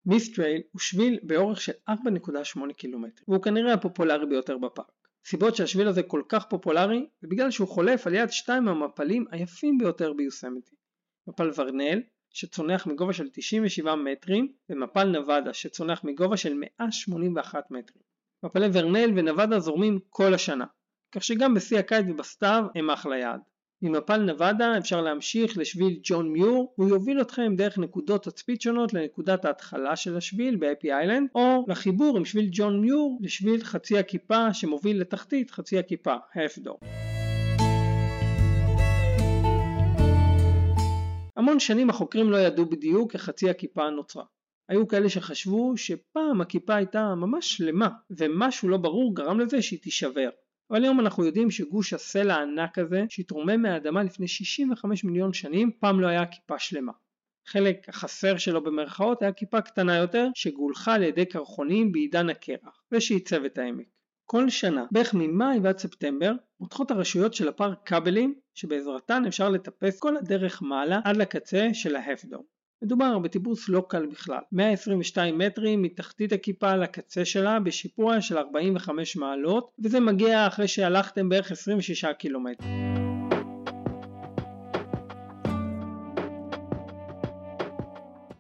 Mist 0.06 0.31
Trail 0.31 0.62
הוא 0.72 0.80
שביל 0.80 1.20
באורך 1.24 1.62
של 1.62 1.72
4.8 1.90 2.74
קילומטר, 2.74 3.24
והוא 3.28 3.44
כנראה 3.44 3.74
הפופולרי 3.74 4.26
ביותר 4.26 4.58
בפארק. 4.58 5.03
סיבות 5.26 5.56
שהשביל 5.56 5.88
הזה 5.88 6.04
כל 6.04 6.22
כך 6.30 6.46
פופולרי 6.46 7.06
זה 7.22 7.28
בגלל 7.28 7.52
שהוא 7.52 7.68
חולף 7.68 8.08
על 8.08 8.14
יד 8.14 8.30
שתיים 8.30 8.64
מהמפלים 8.64 9.26
היפים 9.32 9.78
ביותר 9.78 10.14
ביוסמתי. 10.14 10.76
מפל 11.28 11.52
ורנל 11.56 12.02
שצונח 12.30 12.88
מגובה 12.88 13.14
של 13.14 13.30
97 13.34 13.96
מטרים 13.96 14.54
ומפל 14.70 15.04
נבדה 15.04 15.54
שצונח 15.54 16.04
מגובה 16.04 16.38
של 16.38 16.54
181 16.54 17.72
מטרים. 17.72 18.04
מפלי 18.44 18.68
ורנל 18.74 19.12
ונבדה 19.16 19.60
זורמים 19.60 20.00
כל 20.10 20.34
השנה, 20.34 20.66
כך 21.12 21.24
שגם 21.24 21.54
בשיא 21.54 21.80
הקיץ 21.80 22.06
ובסתיו 22.10 22.64
הם 22.76 22.90
אחלה 22.90 23.18
יעד. 23.18 23.40
ממפל 23.86 24.18
נבדה 24.18 24.78
אפשר 24.78 25.02
להמשיך 25.02 25.58
לשביל 25.58 26.00
ג'ון 26.04 26.32
מיור 26.32 26.74
והוא 26.78 26.90
יוביל 26.90 27.22
אתכם 27.22 27.56
דרך 27.56 27.78
נקודות 27.78 28.24
תצפית 28.24 28.62
שונות 28.62 28.94
לנקודת 28.94 29.46
ההתחלה 29.46 29.96
של 29.96 30.18
השביל 30.18 30.56
באפי 30.56 30.94
איילנד 30.94 31.28
או 31.36 31.66
לחיבור 31.68 32.18
עם 32.18 32.26
שביל 32.26 32.50
ג'ון 32.52 32.82
מיור 32.82 33.20
לשביל 33.22 33.64
חצי 33.64 33.98
הכיפה 33.98 34.54
שמוביל 34.54 35.02
לתחתית 35.02 35.52
חצי 35.52 35.80
הכיפה, 35.80 36.16
האפדור. 36.34 36.80
המון 41.38 41.60
שנים 41.60 41.90
החוקרים 41.90 42.32
לא 42.32 42.38
ידעו 42.38 42.66
בדיוק 42.66 43.14
איך 43.14 43.22
חצי 43.22 43.50
הכיפה 43.50 43.90
נוצרה. 43.90 44.24
היו 44.70 44.88
כאלה 44.88 45.10
שחשבו 45.10 45.78
שפעם 45.78 46.42
הכיפה 46.42 46.76
הייתה 46.76 47.16
ממש 47.16 47.58
שלמה 47.58 47.90
ומשהו 48.18 48.70
לא 48.70 48.78
ברור 48.78 49.16
גרם 49.16 49.40
לזה 49.40 49.62
שהיא 49.62 49.80
תישבר. 49.80 50.30
אבל 50.74 50.84
היום 50.84 51.00
אנחנו 51.00 51.26
יודעים 51.26 51.52
שגוש 51.52 51.94
הסלע 51.94 52.36
הענק 52.36 52.78
הזה 52.80 53.04
שהתרומם 53.10 53.62
מהאדמה 53.62 54.04
לפני 54.04 54.28
65 54.28 55.04
מיליון 55.04 55.34
שנים 55.34 55.72
פעם 55.80 56.00
לא 56.00 56.08
היה 56.08 56.26
כיפה 56.26 56.60
שלמה. 56.60 56.92
חלק 57.48 57.90
החסר 57.90 58.38
שלו 58.38 58.64
במרכאות 58.64 59.22
היה 59.22 59.32
כיפה 59.32 59.62
קטנה 59.62 59.98
יותר 59.98 60.28
שגולחה 60.36 60.94
על 60.94 61.04
ידי 61.04 61.26
קרחונים 61.26 61.92
בעידן 61.92 62.30
הקרח 62.30 62.84
ושעיצב 62.92 63.44
את 63.44 63.58
העמק. 63.58 63.86
כל 64.26 64.50
שנה, 64.50 64.86
בערך 64.92 65.14
ממאי 65.14 65.60
ועד 65.64 65.78
ספטמבר, 65.78 66.32
מותחות 66.60 66.92
הרשויות 66.92 67.34
של 67.34 67.48
הפארק 67.48 67.78
כבלים 67.86 68.36
שבעזרתן 68.54 69.26
אפשר 69.28 69.50
לטפס 69.50 70.00
כל 70.00 70.18
הדרך 70.18 70.62
מעלה 70.62 71.00
עד 71.04 71.18
לקצה 71.18 71.70
של 71.74 71.96
ההפדום. 71.96 72.53
מדובר 72.84 73.20
בטיפוס 73.20 73.70
לא 73.70 73.86
קל 73.90 74.06
בכלל, 74.06 74.40
122 74.52 75.38
מטרים 75.38 75.82
מתחתית 75.82 76.32
הכיפה 76.32 76.76
לקצה 76.76 77.26
שלה 77.26 77.60
בשיפוע 77.60 78.22
של 78.22 78.38
45 78.38 79.16
מעלות 79.16 79.72
וזה 79.84 80.00
מגיע 80.00 80.48
אחרי 80.48 80.68
שהלכתם 80.68 81.30
בערך 81.30 81.52
26 81.52 82.06
קילומטר. 82.20 82.66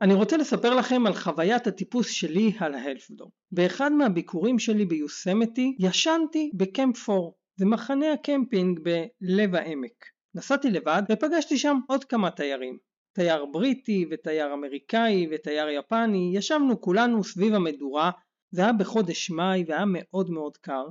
אני 0.02 0.14
רוצה 0.14 0.38
לספר 0.38 0.76
לכם 0.76 1.08
על 1.08 1.14
חוויית 1.14 1.68
הטיפוס 1.68 2.10
שלי 2.10 2.52
על 2.60 2.74
ההלפדום. 2.74 3.30
באחד 3.52 3.92
מהביקורים 3.92 4.60
שלי 4.60 4.86
ביוסמתי 4.86 5.76
ישנתי 5.80 6.52
בקמפ 6.54 7.10
4, 7.10 7.22
זה 7.56 7.66
מחנה 7.66 8.14
הקמפינג 8.14 8.80
בלב 8.80 9.56
העמק. 9.56 10.06
נסעתי 10.36 10.72
לבד 10.72 11.04
ופגשתי 11.12 11.58
שם 11.58 11.78
עוד 11.88 12.04
כמה 12.04 12.32
תיירים. 12.32 12.93
תייר 13.14 13.46
בריטי 13.46 14.06
ותייר 14.12 14.54
אמריקאי 14.54 15.28
ותייר 15.32 15.70
יפני, 15.70 16.32
ישבנו 16.36 16.82
כולנו 16.82 17.24
סביב 17.24 17.54
המדורה, 17.54 18.12
זה 18.52 18.62
היה 18.62 18.74
בחודש 18.74 19.30
מאי 19.30 19.64
והיה 19.68 19.84
מאוד 19.88 20.30
מאוד 20.30 20.58
קר, 20.58 20.88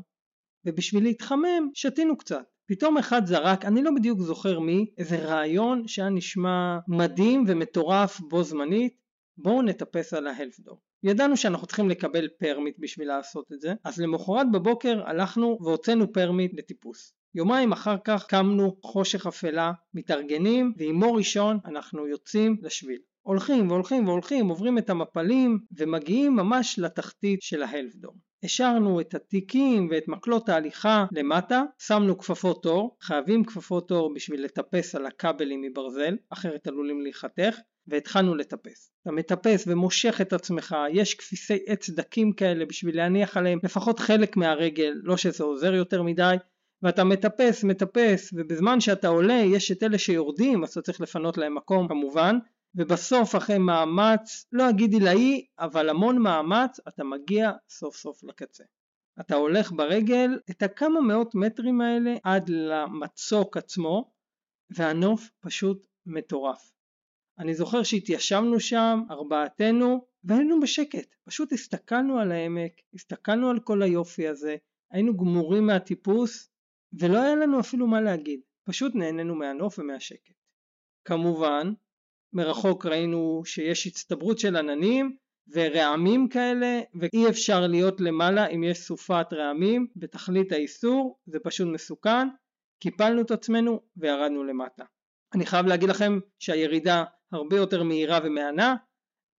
ובשביל 0.67 1.03
להתחמם 1.03 1.71
שתינו 1.75 2.17
קצת. 2.17 2.45
פתאום 2.67 2.99
אחד 2.99 3.27
זרק, 3.27 3.65
אני 3.65 3.83
לא 3.83 3.91
בדיוק 3.97 4.21
זוכר 4.21 4.61
מי, 4.61 4.87
איזה 4.99 5.17
רעיון 5.17 5.89
שהיה 5.89 6.09
נשמע 6.09 6.79
מדהים 6.89 7.45
ומטורף 7.49 8.21
בו 8.21 8.43
זמנית, 8.43 8.97
בואו 9.37 9.63
נטפס 9.63 10.15
על 10.15 10.27
ה 10.27 10.32
Half 10.32 10.54
Dome. 10.54 10.81
ידענו 11.03 11.37
שאנחנו 11.37 11.67
צריכים 11.67 11.91
לקבל 11.91 12.29
permit 12.29 12.77
בשביל 12.79 13.09
לעשות 13.09 13.53
את 13.53 13.61
זה, 13.61 13.75
אז 13.85 14.01
למחרת 14.01 14.47
בבוקר 14.53 15.03
הלכנו 15.07 15.59
והוצאנו 15.61 16.13
permit 16.13 16.53
לטיפוס. 16.55 17.15
יומיים 17.35 17.73
אחר 17.73 17.97
כך 18.05 18.27
קמנו 18.27 18.77
חושך 18.83 19.27
אפלה, 19.27 19.73
מתארגנים 19.95 20.73
ועם 20.77 21.03
אור 21.03 21.17
ראשון 21.17 21.59
אנחנו 21.65 22.07
יוצאים 22.07 22.57
לשביל. 22.63 22.99
הולכים 23.23 23.71
והולכים 23.71 24.07
והולכים, 24.07 24.49
עוברים 24.49 24.79
את 24.79 24.91
המפלים 24.91 25.59
ומגיעים 25.77 26.37
ממש 26.37 26.79
לתחתית 26.79 27.43
של 27.43 27.63
ההלפדור. 27.63 28.15
השארנו 28.45 29.01
את 29.01 29.15
התיקים 29.15 29.89
ואת 29.91 30.09
מקלות 30.09 30.49
ההליכה 30.49 31.07
למטה, 31.13 31.63
שמנו 31.79 32.19
כפפות 32.19 32.67
אור, 32.67 32.97
חייבים 33.01 33.45
כפפות 33.45 33.91
אור 33.91 34.15
בשביל 34.15 34.45
לטפס 34.45 34.95
על 34.95 35.07
הכבלים 35.07 35.61
מברזל, 35.63 36.17
אחרת 36.31 36.67
עלולים 36.67 37.01
להיחתך, 37.01 37.57
והתחלנו 37.87 38.35
לטפס. 38.35 38.93
אתה 39.03 39.13
מטפס 39.13 39.65
ומושך 39.67 40.21
את 40.21 40.33
עצמך, 40.33 40.77
יש 40.93 41.15
כפיסי 41.15 41.59
עץ 41.67 41.91
דקים 41.91 42.33
כאלה 42.33 42.67
בשביל 42.67 42.97
להניח 42.97 43.37
עליהם 43.37 43.59
לפחות 43.63 43.99
חלק 43.99 44.37
מהרגל, 44.37 44.93
לא 45.03 45.17
שזה 45.17 45.45
עוזר 45.45 45.75
יותר 45.75 46.03
מדי, 46.03 46.35
ואתה 46.83 47.05
מטפס 47.05 47.65
מטפס 47.65 48.31
ובזמן 48.33 48.81
שאתה 48.81 49.09
עולה 49.09 49.35
יש 49.35 49.73
את 49.73 49.83
אלה 49.83 49.99
שיורדים 49.99 50.65
אז 50.65 50.71
אתה 50.71 50.83
צריך 50.83 51.01
לפנות 51.01 51.39
להם 51.39 51.55
מקום 51.55 51.89
כמובן 51.89 52.39
ובסוף 52.75 53.37
אחרי 53.37 53.59
מאמץ 53.59 54.47
לא 54.53 54.71
אגיד 54.71 54.93
עילאי 54.93 55.47
אבל 55.59 55.89
המון 55.89 56.19
מאמץ 56.19 56.81
אתה 56.89 57.05
מגיע 57.05 57.51
סוף 57.69 57.97
סוף 57.97 58.25
לקצה. 58.25 58.65
אתה 59.21 59.35
הולך 59.35 59.73
ברגל 59.73 60.39
את 60.51 60.63
הכמה 60.63 61.01
מאות 61.01 61.35
מטרים 61.35 61.81
האלה 61.81 62.15
עד 62.25 62.49
למצוק 62.49 63.57
עצמו 63.57 64.13
והנוף 64.71 65.31
פשוט 65.41 65.87
מטורף. 66.07 66.73
אני 67.39 67.55
זוכר 67.55 67.83
שהתיישבנו 67.83 68.61
שם 68.61 69.01
ארבעתנו 69.11 70.07
והיינו 70.25 70.61
בשקט 70.61 71.15
פשוט 71.25 71.53
הסתכלנו 71.53 72.19
על 72.19 72.33
העמק 72.33 72.73
הסתכלנו 72.95 73.51
על 73.51 73.61
כל 73.61 73.83
היופי 73.83 74.29
הזה 74.29 74.57
היינו 74.91 75.17
גמורים 75.17 75.67
מהטיפוס 75.67 76.52
ולא 77.01 77.23
היה 77.23 77.35
לנו 77.35 77.61
אפילו 77.61 77.87
מה 77.87 78.01
להגיד, 78.01 78.41
פשוט 78.65 78.95
נהנינו 78.95 79.35
מהנוף 79.35 79.79
ומהשקט. 79.79 80.35
כמובן, 81.05 81.73
מרחוק 82.33 82.87
ראינו 82.87 83.43
שיש 83.45 83.87
הצטברות 83.87 84.39
של 84.39 84.57
עננים 84.57 85.17
ורעמים 85.49 86.29
כאלה 86.29 86.81
ואי 86.95 87.29
אפשר 87.29 87.67
להיות 87.67 88.01
למעלה 88.01 88.47
אם 88.47 88.65
יש 88.65 88.79
סופת 88.79 89.27
רעמים 89.33 89.87
בתכלית 89.97 90.53
האיסור, 90.53 91.19
זה 91.27 91.39
פשוט 91.41 91.69
מסוכן, 91.69 92.29
קיפלנו 92.79 93.21
את 93.21 93.31
עצמנו 93.31 93.81
וירדנו 93.97 94.45
למטה. 94.45 94.85
אני 95.35 95.47
חייב 95.47 95.67
להגיד 95.67 95.89
לכם 95.89 96.19
שהירידה 96.39 97.05
הרבה 97.33 97.57
יותר 97.57 97.83
מהירה 97.83 98.19
ומהנה, 98.25 98.77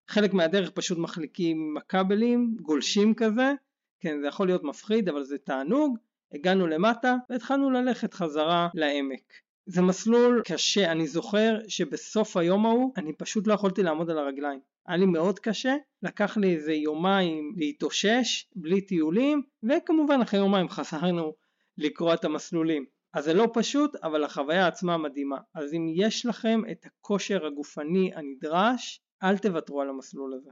חלק 0.08 0.34
מהדרך 0.34 0.72
פשוט 0.72 0.98
מחליקים 0.98 1.78
הכבלים, 1.78 2.58
גולשים 2.62 3.14
כזה, 3.16 3.54
כן 4.00 4.22
זה 4.22 4.28
יכול 4.28 4.48
להיות 4.48 4.64
מפחיד 4.64 5.10
אבל 5.10 5.24
זה 5.24 5.38
תענוג, 5.38 5.98
הגענו 6.34 6.68
למטה 6.68 7.16
והתחלנו 7.30 7.70
ללכת 7.70 8.14
חזרה 8.14 8.70
לעמק. 8.74 9.34
זה 9.66 9.82
מסלול 9.82 10.42
קשה, 10.46 10.92
אני 10.92 11.08
זוכר 11.08 11.60
שבסוף 11.68 12.38
היום 12.38 12.66
ההוא 12.66 12.94
אני 12.98 13.14
פשוט 13.14 13.48
לא 13.48 13.54
יכולתי 13.54 13.84
לעמוד 13.84 14.10
על 14.10 14.18
הרגליים. 14.18 14.60
היה 14.88 14.98
לי 14.98 15.06
מאוד 15.06 15.40
קשה, 15.40 15.76
לקח 16.04 16.38
לי 16.38 16.56
איזה 16.56 16.74
יומיים 16.74 17.54
להתאושש, 17.58 18.48
בלי 18.56 18.82
טיולים, 18.82 19.42
וכמובן 19.64 20.22
אחרי 20.22 20.40
יומיים 20.40 20.70
חזרנו 20.70 21.34
לקרוא 21.78 22.14
את 22.14 22.26
המסלולים. 22.26 22.86
אז 23.14 23.24
זה 23.24 23.34
לא 23.34 23.48
פשוט, 23.54 23.96
אבל 23.96 24.24
החוויה 24.24 24.68
עצמה 24.68 24.98
מדהימה. 24.98 25.38
אז 25.56 25.74
אם 25.74 25.88
יש 25.96 26.26
לכם 26.26 26.62
את 26.72 26.86
הכושר 26.86 27.46
הגופני 27.46 28.12
הנדרש, 28.16 29.02
אל 29.24 29.38
תוותרו 29.38 29.82
על 29.82 29.90
המסלול 29.90 30.34
הזה. 30.34 30.50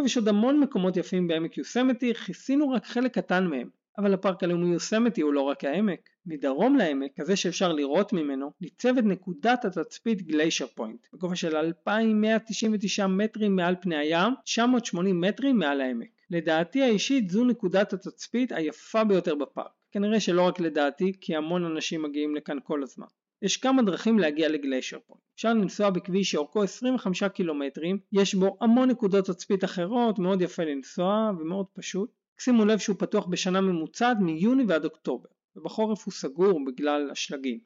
טוב, 0.00 0.06
יש 0.06 0.16
עוד 0.16 0.28
המון 0.28 0.60
מקומות 0.60 0.96
יפים 0.96 1.28
בעמק 1.28 1.58
יוסמתי, 1.58 2.14
כיסינו 2.14 2.70
רק 2.70 2.86
חלק 2.86 3.14
קטן 3.14 3.46
מהם. 3.46 3.68
אבל 3.98 4.14
הפארק 4.14 4.42
הלאומי 4.42 4.72
יוסמתי 4.72 5.20
הוא 5.20 5.32
לא 5.32 5.40
רק 5.40 5.64
העמק. 5.64 6.00
מדרום 6.26 6.76
לעמק, 6.76 7.10
כזה 7.20 7.36
שאפשר 7.36 7.72
לראות 7.72 8.12
ממנו, 8.12 8.50
ניצבת 8.60 9.04
נקודת 9.04 9.64
התצפית 9.64 10.22
Glacier 10.22 10.66
Point, 10.66 11.06
בגובה 11.12 11.36
של 11.36 11.56
2,199 11.56 13.06
מטרים 13.06 13.56
מעל 13.56 13.74
פני 13.80 13.96
הים, 13.96 14.32
980 14.44 15.20
מטרים 15.20 15.58
מעל 15.58 15.80
העמק. 15.80 16.08
לדעתי 16.30 16.82
האישית 16.82 17.30
זו 17.30 17.44
נקודת 17.44 17.92
התצפית 17.92 18.52
היפה 18.52 19.04
ביותר 19.04 19.34
בפארק. 19.34 19.72
כנראה 19.92 20.20
שלא 20.20 20.42
רק 20.42 20.60
לדעתי, 20.60 21.12
כי 21.20 21.36
המון 21.36 21.64
אנשים 21.64 22.02
מגיעים 22.02 22.36
לכאן 22.36 22.58
כל 22.64 22.82
הזמן. 22.82 23.06
יש 23.42 23.56
כמה 23.56 23.82
דרכים 23.82 24.18
להגיע 24.18 24.48
ל 24.48 24.54
Glacier 24.54 24.98
Point. 25.06 25.22
אפשר 25.34 25.54
לנסוע 25.54 25.90
בכביש 25.90 26.30
שאורכו 26.30 26.62
25 26.62 27.22
קילומטרים, 27.24 27.98
יש 28.12 28.34
בו 28.34 28.56
המון 28.60 28.90
נקודות 28.90 29.24
תצפית 29.24 29.64
אחרות, 29.64 30.18
מאוד 30.18 30.42
יפה 30.42 30.64
לנסוע 30.64 31.30
ומאוד 31.38 31.66
פשוט. 31.72 32.10
שימו 32.38 32.64
לב 32.64 32.78
שהוא 32.78 32.96
פתוח 32.98 33.26
בשנה 33.26 33.60
ממוצעת 33.60 34.16
מיוני 34.20 34.64
ועד 34.68 34.84
אוקטובר, 34.84 35.28
ובחורף 35.56 36.04
הוא 36.04 36.12
סגור 36.12 36.64
בגלל 36.64 37.10
השלגים. 37.10 37.58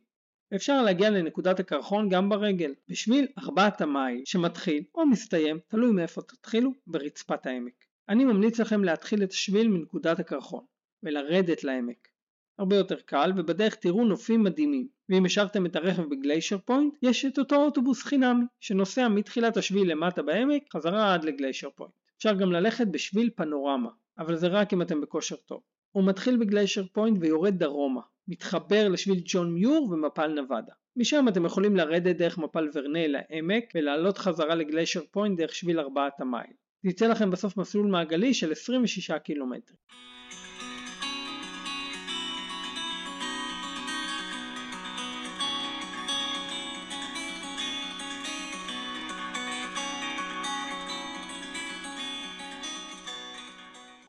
אפשר 0.54 0.82
להגיע 0.82 1.10
לנקודת 1.10 1.60
הקרחון 1.60 2.08
גם 2.08 2.28
ברגל, 2.28 2.74
בשביל 2.88 3.26
ארבעת 3.38 3.80
המייל 3.80 4.22
שמתחיל 4.24 4.84
או 4.94 5.06
מסתיים, 5.06 5.58
תלוי 5.68 5.92
מאיפה 5.92 6.22
תתחילו, 6.22 6.72
ברצפת 6.86 7.46
העמק. 7.46 7.84
אני 8.08 8.24
ממליץ 8.24 8.60
לכם 8.60 8.84
להתחיל 8.84 9.22
את 9.22 9.32
השביל 9.32 9.68
מנקודת 9.68 10.20
הקרחון, 10.20 10.64
ולרדת 11.02 11.64
לעמק. 11.64 12.08
הרבה 12.58 12.76
יותר 12.76 13.00
קל 13.00 13.32
ובדרך 13.36 13.74
תראו 13.74 14.04
נופים 14.04 14.42
מדהימים 14.42 14.88
ואם 15.08 15.24
השארתם 15.24 15.66
את 15.66 15.76
הרכב 15.76 16.02
ב 16.02 16.09
Glacier 16.09 16.58
Point 16.58 16.94
יש 17.02 17.24
את 17.24 17.38
אותו 17.38 17.56
אוטובוס 17.56 18.02
חינמי 18.02 18.44
שנוסע 18.60 19.08
מתחילת 19.08 19.56
השביל 19.56 19.90
למטה 19.90 20.22
בעמק 20.22 20.62
חזרה 20.72 21.14
עד 21.14 21.24
ל 21.24 21.30
Glacier 21.30 21.68
Point 21.70 21.92
אפשר 22.18 22.34
גם 22.34 22.52
ללכת 22.52 22.86
בשביל 22.86 23.30
פנורמה 23.36 23.90
אבל 24.18 24.36
זה 24.36 24.46
רק 24.46 24.72
אם 24.72 24.82
אתם 24.82 25.00
בכושר 25.00 25.36
טוב 25.36 25.60
הוא 25.92 26.04
מתחיל 26.04 26.36
ב 26.36 26.42
Glacier 26.42 26.84
Point 26.92 27.18
ויורד 27.20 27.58
דרומה 27.58 28.00
מתחבר 28.28 28.88
לשביל 28.88 29.22
ג'ון 29.24 29.54
מיור 29.54 29.88
ומפל 29.90 30.26
נבדה. 30.26 30.72
משם 30.96 31.28
אתם 31.28 31.44
יכולים 31.44 31.76
לרדת 31.76 32.16
דרך 32.16 32.38
מפל 32.38 32.68
ורנל 32.74 33.06
לעמק 33.06 33.64
ולעלות 33.74 34.18
חזרה 34.18 34.54
ל 34.54 34.60
Glacier 34.60 35.00
Point 35.10 35.38
דרך 35.38 35.54
שביל 35.54 35.80
ארבעת 35.80 36.20
המייל. 36.20 36.52
זה 36.82 36.90
יצא 36.90 37.06
לכם 37.06 37.30
בסוף 37.30 37.56
מסלול 37.56 37.86
מעגלי 37.86 38.34
של 38.34 38.52
26 38.52 39.10
קילומטרים. 39.10 39.76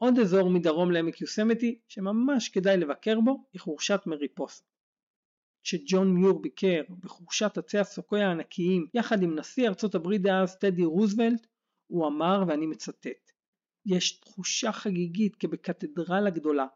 עוד 0.06 0.20
אזור 0.20 0.50
מדרום 0.50 0.92
לעמק 0.92 1.22
יוסמתי 1.22 1.80
שממש 1.88 2.50
כדאי 2.50 2.78
לבקר 2.78 3.20
בו 3.20 3.46
היא 3.54 3.62
חורשת 3.62 4.00
מריפוסה. 4.06 4.64
כשג'ון 5.64 6.14
מיור 6.14 6.42
ביקר 6.42 6.82
בחורשת 7.00 7.58
עצי 7.58 7.78
הסוקויה 7.78 8.28
הענקיים 8.28 8.88
יחד 8.94 9.24
עם 9.24 9.40
נשיא 9.40 9.68
ארצות 9.68 9.96
הברית 9.96 10.22
דאז 10.22 10.58
טדי 10.60 10.86
רוזוולט 10.86 11.48
הוא 11.88 12.08
אמר 12.08 12.44
ואני 12.48 12.66
מצטט 12.66 13.32
יש 13.86 14.20
תחושה 14.20 14.72
חגיגית 14.72 15.36
כבקתדרלה 15.36 16.30
גדולה 16.30 16.68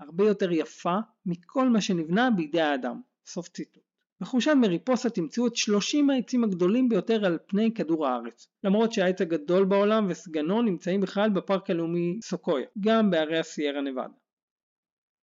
הרבה 0.00 0.24
יותר 0.24 0.52
יפה 0.52 0.96
מכל 1.26 1.68
מה 1.68 1.80
שנבנה 1.80 2.30
בידי 2.36 2.60
האדם 2.60 3.00
סוף 3.26 3.48
ציטוט 3.48 3.87
בחורשת 4.20 4.52
מריפוסה 4.60 5.10
תמצאו 5.10 5.46
את 5.46 5.56
30 5.56 6.10
העצים 6.10 6.44
הגדולים 6.44 6.88
ביותר 6.88 7.24
על 7.24 7.38
פני 7.46 7.74
כדור 7.74 8.06
הארץ. 8.06 8.48
למרות 8.64 8.92
שהעץ 8.92 9.20
הגדול 9.20 9.64
בעולם 9.64 10.06
וסגנו 10.08 10.62
נמצאים 10.62 11.00
בכלל 11.00 11.30
בפארק 11.30 11.70
הלאומי 11.70 12.18
סוקויה, 12.22 12.66
גם 12.80 13.10
בערי 13.10 13.38
הסיירה 13.38 13.80
נבדה. 13.80 14.14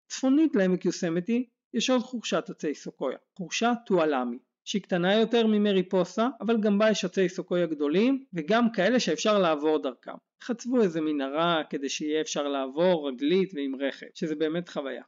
צפונית 0.08 0.55
לעמק 0.55 0.86
יוסמתי 0.86 1.50
יש 1.74 1.89
עוד 1.89 2.01
חורשת 2.01 2.50
עצי 2.50 2.75
סוקויה, 2.75 3.17
חורשת 3.38 3.75
טואלמי, 3.86 4.38
שהיא 4.65 4.81
קטנה 4.81 5.15
יותר 5.15 5.48
ממריפוסה, 5.48 6.27
אבל 6.41 6.62
גם 6.62 6.79
בה 6.79 6.89
יש 6.89 7.05
עצי 7.05 7.29
סוקויה 7.29 7.65
גדולים, 7.65 8.25
וגם 8.34 8.72
כאלה 8.72 9.00
שאפשר 9.00 9.39
לעבור 9.39 9.81
דרכם. 9.81 10.15
חצבו 10.43 10.81
איזה 10.81 11.01
מנהרה 11.01 11.62
כדי 11.69 11.89
שיהיה 11.89 12.22
אפשר 12.22 12.48
לעבור 12.48 13.10
רגלית 13.10 13.51
ועם 13.53 13.75
רכב, 13.75 14.08
שזה 14.13 14.36
באמת 14.36 14.69
חוויה. 14.69 15.03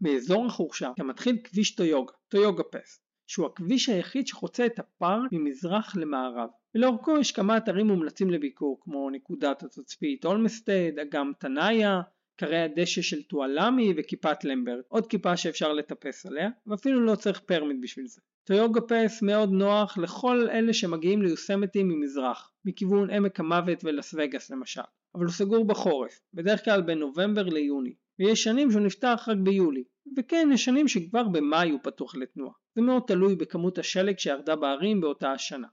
באזור 0.00 0.46
החורשה 0.46 0.90
גם 0.98 1.08
מתחיל 1.08 1.38
כביש 1.44 1.74
טויוגה, 1.74 2.12
טויוגה 2.28 2.62
פס, 2.62 3.01
שהוא 3.26 3.46
הכביש 3.46 3.88
היחיד 3.88 4.26
שחוצה 4.26 4.66
את 4.66 4.78
הפארק 4.78 5.28
ממזרח 5.32 5.96
למערב. 5.96 6.48
ולאורכו 6.74 7.18
יש 7.18 7.32
כמה 7.32 7.56
אתרים 7.56 7.86
מומלצים 7.86 8.30
לביקור 8.30 8.80
כמו 8.80 9.10
נקודת 9.10 9.62
התצפית 9.62 10.24
אולמסטד, 10.24 10.98
אגם 10.98 11.32
תנאיה, 11.38 12.00
כרי 12.36 12.58
הדשא 12.58 13.02
של 13.02 13.22
טואולומי 13.22 13.94
וכיפת 13.96 14.44
למברט, 14.44 14.84
עוד 14.88 15.06
כיפה 15.06 15.36
שאפשר 15.36 15.72
לטפס 15.72 16.26
עליה, 16.26 16.50
ואפילו 16.66 17.00
לא 17.00 17.14
צריך 17.14 17.40
permit 17.40 17.76
בשביל 17.80 18.06
זה. 18.06 18.20
Tioga 18.44 18.80
Pass 18.80 19.22
מאוד 19.22 19.50
נוח 19.50 19.98
לכל 19.98 20.48
אלה 20.50 20.72
שמגיעים 20.72 21.22
ליוסמתי 21.22 21.82
ממזרח, 21.82 22.52
מכיוון 22.64 23.10
עמק 23.10 23.40
המוות 23.40 23.84
ולס 23.84 24.14
וגאס 24.18 24.50
למשל, 24.50 24.80
אבל 25.14 25.24
הוא 25.24 25.32
סגור 25.32 25.64
בחורף, 25.64 26.20
בדרך 26.34 26.64
כלל 26.64 26.82
בין 26.82 26.98
נובמבר 26.98 27.42
ליוני, 27.42 27.94
ויש 28.18 28.42
שנים 28.42 28.70
שהוא 28.70 28.82
נפתח 28.82 29.24
רק 29.28 29.36
ביולי, 29.42 29.84
וכן 30.16 30.48
יש 30.54 30.64
שנים 30.64 30.88
שכבר 30.88 31.28
במאי 31.28 31.70
הוא 31.70 31.80
פתוח 31.82 32.14
לתנועה. 32.16 32.52
זה 32.74 32.82
מאוד 32.82 33.02
תלוי 33.06 33.34
בכמות 33.34 33.78
השלג 33.78 34.18
שירדה 34.18 34.56
בהרים 34.56 35.00
באותה 35.00 35.32
השנה. 35.32 35.68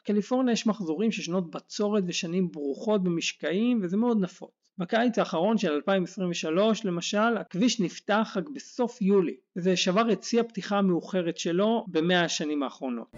בקליפורניה 0.00 0.52
יש 0.52 0.66
מחזורים 0.66 1.12
של 1.12 1.22
שנות 1.22 1.50
בצורת 1.50 2.04
ושנים 2.06 2.50
ברוכות 2.50 3.02
במשקעים 3.04 3.80
וזה 3.82 3.96
מאוד 3.96 4.20
נפוץ. 4.20 4.64
בקיץ 4.78 5.18
האחרון 5.18 5.58
של 5.58 5.72
2023 5.72 6.84
למשל 6.84 7.36
הכביש 7.40 7.80
נפתח 7.80 8.32
רק 8.36 8.48
בסוף 8.48 9.02
יולי 9.02 9.36
וזה 9.56 9.76
שבר 9.76 10.12
את 10.12 10.22
שיא 10.22 10.40
הפתיחה 10.40 10.78
המאוחרת 10.78 11.38
שלו 11.38 11.84
במאה 11.88 12.24
השנים 12.24 12.62
האחרונות. 12.62 13.08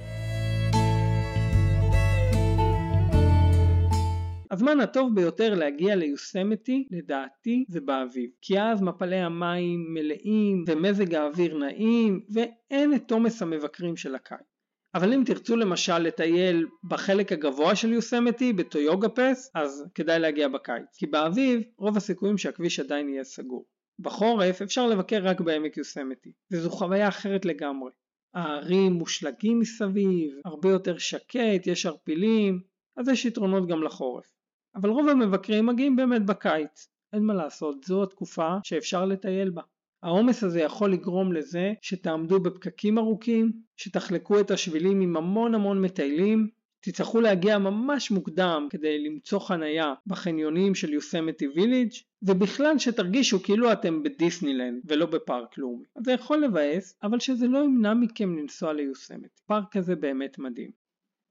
הזמן 4.57 4.81
הטוב 4.81 5.15
ביותר 5.15 5.55
להגיע 5.55 5.97
ליוסמתי 5.97 6.87
לדעתי 6.91 7.65
זה 7.69 7.81
באביב 7.81 8.31
כי 8.43 8.61
אז 8.61 8.83
מפלי 8.83 9.17
המים 9.17 9.95
מלאים 9.95 10.65
ומזג 10.67 11.15
האוויר 11.15 11.59
נעים 11.59 12.21
ואין 12.35 12.95
את 12.95 13.11
עומס 13.11 13.43
המבקרים 13.43 13.97
של 13.97 14.15
הקיץ. 14.15 14.47
אבל 14.95 15.13
אם 15.13 15.23
תרצו 15.27 15.57
למשל 15.57 15.99
לטייל 15.99 16.67
בחלק 16.85 17.33
הגבוה 17.33 17.77
של 17.77 17.93
יוסמתי 17.93 18.53
בטויוגה 18.53 19.09
פס 19.09 19.51
אז 19.55 19.85
כדאי 19.95 20.19
להגיע 20.19 20.49
בקיץ 20.49 20.97
כי 20.99 21.07
באביב 21.07 21.63
רוב 21.79 21.97
הסיכויים 21.97 22.39
שהכביש 22.39 22.81
עדיין 22.81 23.09
יהיה 23.09 23.25
סגור. 23.25 23.67
בחורף 23.99 24.63
אפשר 24.63 24.87
לבקר 24.87 25.25
רק 25.25 25.41
בעמק 25.41 25.77
יוסמתי 25.77 26.33
וזו 26.53 26.71
חוויה 26.71 27.09
אחרת 27.09 27.45
לגמרי. 27.45 27.91
הערים 28.35 28.93
מושלגים 28.93 29.59
מסביב, 29.59 30.33
הרבה 30.45 30.71
יותר 30.71 30.99
שקט, 30.99 31.67
יש 31.67 31.87
ערפילים, 31.87 32.61
אז 32.97 33.09
יש 33.09 33.25
יתרונות 33.25 33.69
גם 33.69 33.83
לחורף. 33.83 34.36
אבל 34.77 34.91
רוב 34.91 35.09
המבקרים 35.09 35.67
מגיעים 35.67 35.97
באמת 35.97 36.27
בקיץ, 36.27 36.89
אין 37.13 37.23
מה 37.23 37.35
לעשות, 37.35 37.85
זו 37.85 38.03
התקופה 38.03 38.57
שאפשר 38.65 39.05
לטייל 39.05 39.51
בה. 39.51 39.63
העומס 40.03 40.45
הזה 40.45 40.61
יכול 40.61 40.93
לגרום 40.93 41.33
לזה 41.33 41.73
שתעמדו 41.83 42.41
בפקקים 42.41 42.99
ארוכים, 42.99 43.53
שתחלקו 43.77 44.41
את 44.41 44.51
השבילים 44.51 45.01
עם 45.01 45.17
המון 45.17 45.55
המון 45.55 45.83
מטיילים, 45.83 46.49
תצטרכו 46.81 47.21
להגיע 47.21 47.59
ממש 47.59 48.11
מוקדם 48.11 48.67
כדי 48.71 48.99
למצוא 48.99 49.39
חנייה 49.39 49.95
בחניונים 50.07 50.75
של 50.75 50.93
יוסמתי 50.93 51.49
ויליג' 51.49 51.93
ובכלל 52.23 52.79
שתרגישו 52.79 53.43
כאילו 53.43 53.73
אתם 53.73 54.03
בדיסנילנד 54.03 54.83
ולא 54.85 55.07
בפארק 55.07 55.59
לאומי. 55.59 55.85
אז 55.97 56.05
זה 56.05 56.13
יכול 56.13 56.39
לבאס, 56.45 56.99
אבל 57.03 57.21
שזה 57.21 57.47
לא 57.47 57.65
ימנע 57.65 57.95
מכם 57.95 58.39
לנסוע 58.39 58.73
ליוסמתי. 58.73 59.43
פארק 59.47 59.65
כזה 59.73 59.97
באמת 59.97 60.39
מדהים. 60.39 60.86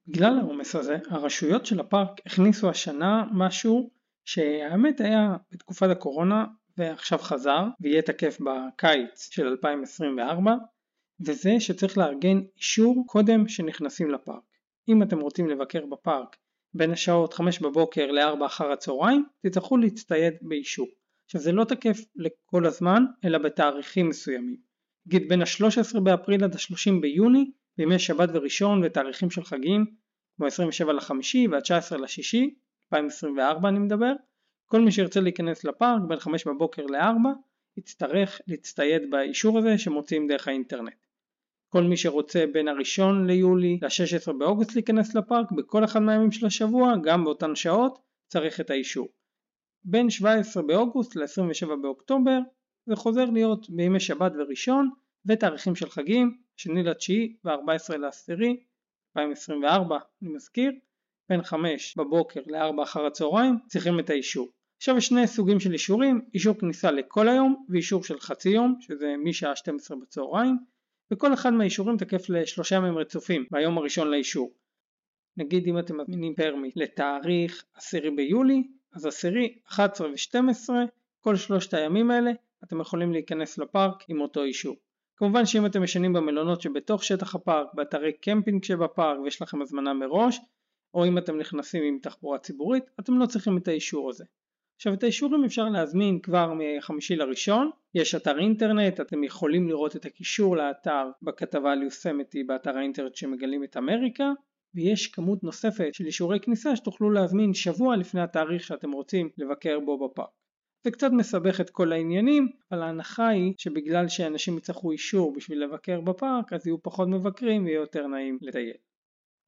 בגלל 0.07 0.39
העומס 0.39 0.75
הזה, 0.75 0.97
הרשויות 1.09 1.65
של 1.65 1.79
הפארק 1.79 2.21
הכניסו 2.25 2.69
השנה 2.69 3.25
משהו 3.33 3.89
שהאמת 4.25 5.01
היה 5.01 5.35
בתקופת 5.51 5.89
הקורונה 5.89 6.45
ועכשיו 6.77 7.19
חזר 7.19 7.63
ויהיה 7.81 8.01
תקף 8.01 8.37
בקיץ 8.41 9.29
של 9.31 9.47
2024 9.47 10.55
וזה 11.19 11.51
שצריך 11.59 11.97
לארגן 11.97 12.41
אישור 12.57 13.03
קודם 13.07 13.47
שנכנסים 13.47 14.11
לפארק. 14.11 14.43
אם 14.87 15.03
אתם 15.03 15.19
רוצים 15.19 15.49
לבקר 15.49 15.85
בפארק 15.85 16.35
בין 16.73 16.91
השעות 16.91 17.33
5 17.33 17.59
בבוקר 17.59 18.11
ל-4 18.11 18.45
אחר 18.45 18.71
הצהריים 18.71 19.25
תצטרכו 19.41 19.77
להצטייד 19.77 20.33
באישור. 20.41 20.87
עכשיו 21.25 21.41
זה 21.41 21.51
לא 21.51 21.63
תקף 21.63 21.97
לכל 22.15 22.65
הזמן 22.65 23.03
אלא 23.25 23.37
בתאריכים 23.37 24.09
מסוימים. 24.09 24.57
נגיד 25.05 25.29
בין 25.29 25.41
ה-13 25.41 25.99
באפריל 25.99 26.43
עד 26.43 26.55
ה-30 26.55 27.01
ביוני 27.01 27.51
בימי 27.77 27.99
שבת 27.99 28.29
וראשון 28.33 28.81
ותאריכים 28.83 29.31
של 29.31 29.43
חגים 29.43 29.85
כמו 30.37 30.45
27 30.45 30.93
לחמישי 30.93 31.47
וה-19 31.47 31.97
לשישי 31.97 32.55
2024 32.93 33.69
אני 33.69 33.79
מדבר 33.79 34.13
כל 34.65 34.81
מי 34.81 34.91
שירצה 34.91 35.19
להיכנס 35.19 35.63
לפארק 35.63 36.01
בין 36.07 36.19
5 36.19 36.47
בבוקר 36.47 36.85
ל-4 36.85 37.29
יצטרך 37.77 38.41
להצטייד 38.47 39.11
באישור 39.11 39.57
הזה 39.57 39.77
שמוציאים 39.77 40.27
דרך 40.27 40.47
האינטרנט. 40.47 41.05
כל 41.69 41.83
מי 41.83 41.97
שרוצה 41.97 42.45
בין 42.53 42.67
הראשון 42.67 43.27
ליולי 43.27 43.79
ל-16 43.81 44.33
באוגוסט 44.33 44.75
להיכנס 44.75 45.15
לפארק 45.15 45.51
בכל 45.51 45.83
אחד 45.83 45.99
מהימים 45.99 46.31
של 46.31 46.45
השבוע 46.45 46.93
גם 47.03 47.23
באותן 47.23 47.55
שעות 47.55 47.99
צריך 48.27 48.59
את 48.59 48.69
האישור. 48.69 49.07
בין 49.83 50.09
17 50.09 50.63
באוגוסט 50.63 51.15
ל-27 51.15 51.75
באוקטובר 51.81 52.39
זה 52.85 52.95
חוזר 52.95 53.25
להיות 53.25 53.69
בימי 53.69 53.99
שבת 53.99 54.31
וראשון 54.37 54.89
ותאריכים 55.25 55.75
של 55.75 55.89
חגים, 55.89 56.37
שני 56.55 56.83
לתשיעי 56.83 57.35
ו-14 57.45 57.97
לעשירי 57.97 58.57
2024 59.17 59.97
אני 60.21 60.29
מזכיר, 60.29 60.71
בין 61.29 61.43
5 61.43 61.97
בבוקר 61.97 62.41
ל-4 62.47 62.83
אחר 62.83 63.05
הצהריים 63.05 63.55
צריכים 63.67 63.99
את 63.99 64.09
האישור. 64.09 64.49
עכשיו 64.77 64.97
יש 64.97 65.05
שני 65.05 65.27
סוגים 65.27 65.59
של 65.59 65.73
אישורים, 65.73 66.21
אישור 66.33 66.59
כניסה 66.59 66.91
לכל 66.91 67.27
היום 67.27 67.65
ואישור 67.69 68.03
של 68.03 68.19
חצי 68.19 68.49
יום 68.49 68.75
שזה 68.79 69.15
משעה 69.23 69.55
12 69.55 69.97
בצהריים 69.97 70.57
וכל 71.11 71.33
אחד 71.33 71.53
מהאישורים 71.53 71.97
תקף 71.97 72.29
לשלושה 72.29 72.75
ימים 72.75 72.97
רצופים 72.97 73.45
ביום 73.51 73.77
הראשון 73.77 74.11
לאישור. 74.11 74.51
נגיד 75.37 75.67
אם 75.67 75.79
אתם 75.79 76.01
מזמינים 76.01 76.35
פרמיט 76.35 76.77
לתאריך 76.77 77.65
10 77.75 77.99
ביולי 78.15 78.67
אז 78.93 79.05
10, 79.05 79.29
11 79.67 80.07
ו-12 80.07 80.69
כל 81.21 81.35
שלושת 81.35 81.73
הימים 81.73 82.11
האלה 82.11 82.31
אתם 82.63 82.81
יכולים 82.81 83.11
להיכנס 83.11 83.57
לפארק 83.57 84.03
עם 84.07 84.21
אותו 84.21 84.43
אישור. 84.43 84.75
כמובן 85.17 85.45
שאם 85.45 85.65
אתם 85.65 85.83
ישנים 85.83 86.13
במלונות 86.13 86.61
שבתוך 86.61 87.03
שטח 87.03 87.35
הפארק, 87.35 87.67
באתרי 87.73 88.13
קמפינג 88.13 88.63
שבפארק 88.63 89.19
ויש 89.19 89.41
לכם 89.41 89.61
הזמנה 89.61 89.93
מראש, 89.93 90.39
או 90.93 91.05
אם 91.05 91.17
אתם 91.17 91.37
נכנסים 91.37 91.83
עם 91.83 91.99
תחבורה 92.01 92.37
ציבורית, 92.37 92.83
אתם 92.99 93.17
לא 93.17 93.25
צריכים 93.25 93.57
את 93.57 93.67
האישור 93.67 94.09
הזה. 94.09 94.25
עכשיו 94.75 94.93
את 94.93 95.03
האישורים 95.03 95.43
אפשר 95.45 95.69
להזמין 95.69 96.19
כבר 96.19 96.53
מחמישי 96.57 97.15
לראשון, 97.15 97.69
יש 97.95 98.15
אתר 98.15 98.39
אינטרנט, 98.39 98.99
אתם 98.99 99.23
יכולים 99.23 99.67
לראות 99.67 99.95
את 99.95 100.05
הקישור 100.05 100.57
לאתר 100.57 101.09
בכתבה 101.21 101.71
על 101.71 101.83
יוסמתי 101.83 102.43
באתר 102.43 102.77
האינטרנט 102.77 103.15
שמגלים 103.15 103.63
את 103.63 103.77
אמריקה, 103.77 104.31
ויש 104.75 105.07
כמות 105.07 105.43
נוספת 105.43 105.93
של 105.93 106.05
אישורי 106.05 106.39
כניסה 106.39 106.75
שתוכלו 106.75 107.11
להזמין 107.11 107.53
שבוע 107.53 107.95
לפני 107.95 108.21
התאריך 108.21 108.63
שאתם 108.63 108.91
רוצים 108.91 109.29
לבקר 109.37 109.79
בו 109.79 110.07
בפארק. 110.07 110.44
זה 110.85 110.91
קצת 110.91 111.11
מסבך 111.11 111.61
את 111.61 111.69
כל 111.69 111.91
העניינים, 111.91 112.49
אבל 112.71 112.81
ההנחה 112.81 113.27
היא 113.27 113.53
שבגלל 113.57 114.07
שאנשים 114.07 114.57
יצטרכו 114.57 114.91
אישור 114.91 115.33
בשביל 115.33 115.63
לבקר 115.63 116.01
בפארק, 116.01 116.53
אז 116.53 116.67
יהיו 116.67 116.83
פחות 116.83 117.07
מבקרים 117.07 117.65
ויהיה 117.65 117.75
יותר 117.75 118.07
נעים 118.07 118.37
לטייל. 118.41 118.77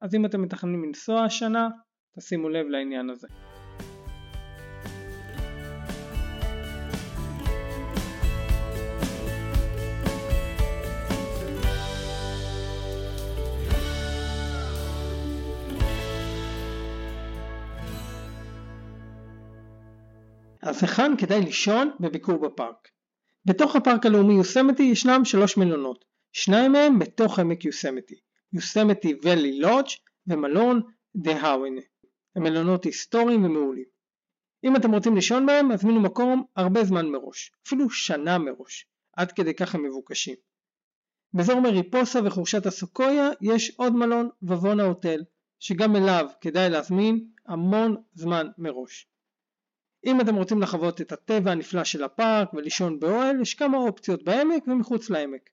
אז 0.00 0.14
אם 0.14 0.26
אתם 0.26 0.42
מתכננים 0.42 0.84
לנסוע 0.84 1.24
השנה, 1.24 1.68
תשימו 2.18 2.48
לב 2.48 2.66
לעניין 2.66 3.10
הזה. 3.10 3.47
אז 20.68 20.82
היכן 20.82 21.16
כדאי 21.16 21.40
לישון 21.40 21.90
בביקור 22.00 22.36
בפארק? 22.36 22.88
בתוך 23.44 23.76
הפארק 23.76 24.06
הלאומי 24.06 24.34
יוסמתי 24.34 24.82
ישנם 24.82 25.24
שלוש 25.24 25.56
מלונות, 25.56 26.04
שניים 26.32 26.72
מהם 26.72 26.98
בתוך 26.98 27.38
עמק 27.38 27.64
יוסמתי, 27.64 28.14
יוסמתי 28.52 29.14
ואלי 29.22 29.58
לודג' 29.60 29.88
ומלון 30.26 30.82
דה 31.16 31.36
האוון. 31.40 31.76
הם 32.36 32.42
מלונות 32.42 32.84
היסטוריים 32.84 33.44
ומעולים. 33.44 33.84
אם 34.64 34.76
אתם 34.76 34.94
רוצים 34.94 35.14
לישון 35.14 35.46
בהם, 35.46 35.70
הזמינו 35.70 36.00
מקום 36.00 36.44
הרבה 36.56 36.84
זמן 36.84 37.06
מראש, 37.06 37.52
אפילו 37.66 37.90
שנה 37.90 38.38
מראש, 38.38 38.86
עד 39.12 39.32
כדי 39.32 39.54
כך 39.54 39.74
הם 39.74 39.82
מבוקשים. 39.82 40.36
באזור 41.32 41.60
מריפוסה 41.60 42.20
וחורשת 42.24 42.66
הסוקויה 42.66 43.30
יש 43.40 43.72
עוד 43.76 43.92
מלון, 43.92 44.28
ובונה 44.42 44.82
הוטל, 44.82 45.24
שגם 45.58 45.96
אליו 45.96 46.26
כדאי 46.40 46.70
להזמין 46.70 47.28
המון 47.46 47.96
זמן 48.14 48.46
מראש. 48.58 49.08
אם 50.06 50.20
אתם 50.20 50.34
רוצים 50.34 50.62
לחוות 50.62 51.00
את 51.00 51.12
הטבע 51.12 51.50
הנפלא 51.50 51.84
של 51.84 52.04
הפארק 52.04 52.54
ולישון 52.54 53.00
באוהל, 53.00 53.40
יש 53.40 53.54
כמה 53.54 53.76
אופציות 53.76 54.24
בעמק 54.24 54.68
ומחוץ 54.68 55.10
לעמק. 55.10 55.50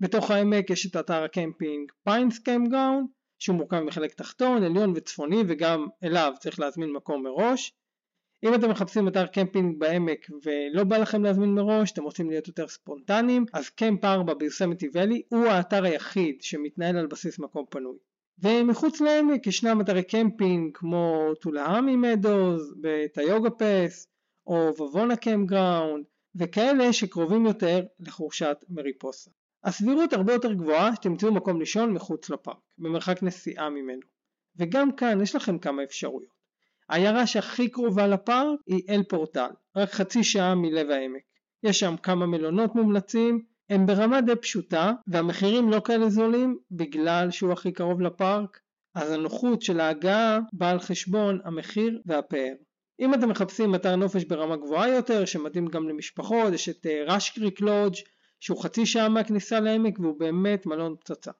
בתוך 0.00 0.30
העמק 0.30 0.70
יש 0.70 0.86
את 0.86 0.96
אתר 0.96 1.22
הקמפינג 1.22 1.92
Pines 2.04 2.38
Campground, 2.38 3.06
שהוא 3.38 3.56
מורכב 3.56 3.80
מחלק 3.80 4.14
תחתון, 4.14 4.62
עליון 4.62 4.92
וצפוני 4.96 5.42
וגם 5.48 5.86
אליו 6.04 6.32
צריך 6.40 6.60
להזמין 6.60 6.92
מקום 6.92 7.22
מראש. 7.22 7.74
אם 8.44 8.54
אתם 8.54 8.70
מחפשים 8.70 9.08
אתר 9.08 9.26
קמפינג 9.26 9.78
בעמק 9.78 10.26
ולא 10.44 10.84
בא 10.84 10.96
לכם 10.96 11.24
להזמין 11.24 11.54
מראש, 11.54 11.92
אתם 11.92 12.02
רוצים 12.02 12.30
להיות 12.30 12.48
יותר 12.48 12.68
ספונטניים, 12.68 13.44
אז 13.52 13.68
Camp 13.68 14.04
4 14.04 14.34
ב 14.34 14.40
Yosemite 14.40 14.88
Valley 14.92 15.22
הוא 15.28 15.46
האתר 15.46 15.84
היחיד 15.84 16.42
שמתנהל 16.42 16.96
על 16.96 17.06
בסיס 17.06 17.38
מקום 17.38 17.64
פנוי. 17.70 17.96
ומחוץ 18.42 19.00
לעמק 19.00 19.46
ישנם 19.46 19.80
אתרי 19.80 20.02
קמפינג 20.02 20.70
כמו 20.74 21.32
Tuolumne 21.40 21.96
Meadows 21.96 22.74
ב 22.80 22.92
Tioga 22.92 23.50
Pass 23.50 24.08
או 24.46 24.72
וובונה 24.78 25.16
קמפ 25.16 25.48
גראונד 25.48 26.04
וכאלה 26.34 26.92
שקרובים 26.92 27.46
יותר 27.46 27.84
לחורשת 28.00 28.64
מריפוסה. 28.68 29.30
הסבירות 29.64 30.12
הרבה 30.12 30.32
יותר 30.32 30.52
גבוהה 30.52 30.94
שתמצאו 30.94 31.34
מקום 31.34 31.58
לישון 31.58 31.92
מחוץ 31.92 32.30
לפארק, 32.30 32.56
במרחק 32.78 33.22
נסיעה 33.22 33.70
ממנו. 33.70 34.00
וגם 34.56 34.92
כאן 34.92 35.20
יש 35.20 35.36
לכם 35.36 35.58
כמה 35.58 35.82
אפשרויות. 35.82 36.38
העיירה 36.88 37.26
שהכי 37.26 37.68
קרובה 37.68 38.06
לפארק 38.06 38.60
היא 38.66 38.82
אל 38.88 39.02
פורטל, 39.02 39.50
רק 39.76 39.90
חצי 39.90 40.24
שעה 40.24 40.54
מלב 40.54 40.90
העמק. 40.90 41.22
יש 41.62 41.80
שם 41.80 41.94
כמה 42.02 42.26
מלונות 42.26 42.74
מומלצים 42.74 43.44
הם 43.70 43.86
ברמה 43.86 44.20
די 44.20 44.36
פשוטה 44.36 44.92
והמחירים 45.06 45.70
לא 45.70 45.80
כאלה 45.84 46.10
זולים 46.10 46.58
בגלל 46.70 47.30
שהוא 47.30 47.52
הכי 47.52 47.72
קרוב 47.72 48.00
לפארק 48.00 48.60
אז 48.94 49.10
הנוחות 49.10 49.62
של 49.62 49.80
ההגעה 49.80 50.38
באה 50.52 50.70
על 50.70 50.80
חשבון 50.80 51.40
המחיר 51.44 52.00
והפאר. 52.06 52.52
אם 53.00 53.14
אתם 53.14 53.28
מחפשים 53.28 53.74
אתר 53.74 53.96
נופש 53.96 54.24
ברמה 54.24 54.56
גבוהה 54.56 54.88
יותר 54.88 55.24
שמתאים 55.24 55.66
גם 55.66 55.88
למשפחות 55.88 56.52
יש 56.52 56.68
את 56.68 56.86
ראש 57.06 57.30
קריק 57.30 57.60
לודג' 57.60 57.96
שהוא 58.40 58.62
חצי 58.62 58.86
שעה 58.86 59.08
מהכניסה 59.08 59.60
לעמק 59.60 59.98
והוא 59.98 60.20
באמת 60.20 60.66
מלון 60.66 60.94
פצצה. 61.00 61.30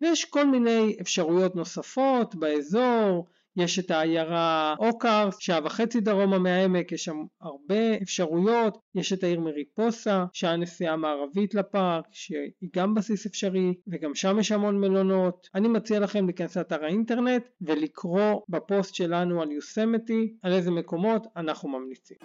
ויש 0.00 0.24
כל 0.24 0.46
מיני 0.46 0.96
אפשרויות 1.00 1.56
נוספות 1.56 2.34
באזור 2.34 3.26
יש 3.56 3.78
את 3.78 3.90
העיירה 3.90 4.74
אוקארס, 4.78 5.36
שעה 5.40 5.60
וחצי 5.64 6.00
דרומה 6.00 6.38
מהעמק, 6.38 6.92
יש 6.92 7.04
שם 7.04 7.16
הרבה 7.40 7.94
אפשרויות, 8.02 8.78
יש 8.94 9.12
את 9.12 9.24
העיר 9.24 9.40
מריפוסה, 9.40 10.24
שעה 10.32 10.56
נסיעה 10.56 10.96
מערבית 10.96 11.54
לפארק, 11.54 12.04
שהיא 12.10 12.70
גם 12.76 12.94
בסיס 12.94 13.26
אפשרי, 13.26 13.74
וגם 13.86 14.14
שם 14.14 14.38
יש 14.40 14.52
המון 14.52 14.80
מלונות. 14.80 15.48
אני 15.54 15.68
מציע 15.68 16.00
לכם 16.00 16.26
להיכנס 16.26 16.56
לאתר 16.56 16.84
האינטרנט 16.84 17.42
ולקרוא 17.60 18.40
בפוסט 18.48 18.94
שלנו 18.94 19.42
על 19.42 19.52
יוסמתי, 19.52 20.34
על 20.42 20.52
איזה 20.52 20.70
מקומות 20.70 21.26
אנחנו 21.36 21.68
ממליצים. 21.68 22.16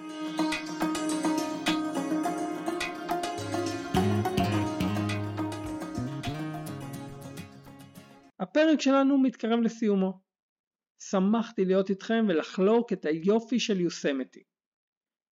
הפרק 8.40 8.82
שלנו 8.82 9.18
מתקרב 9.18 9.60
לסיומו. 9.60 10.25
שמחתי 11.16 11.66
להיות 11.66 11.90
איתכם 11.90 12.26
ולחלוק 12.30 12.94
את 12.94 13.06
היופי 13.06 13.60
של 13.60 13.80
יוסמתי. 13.82 14.44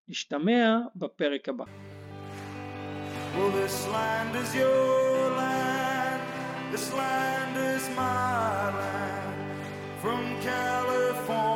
נשתמע 0.07 0.77
בפרק 0.95 1.49
הבא. 1.49 1.65
From 10.03 11.52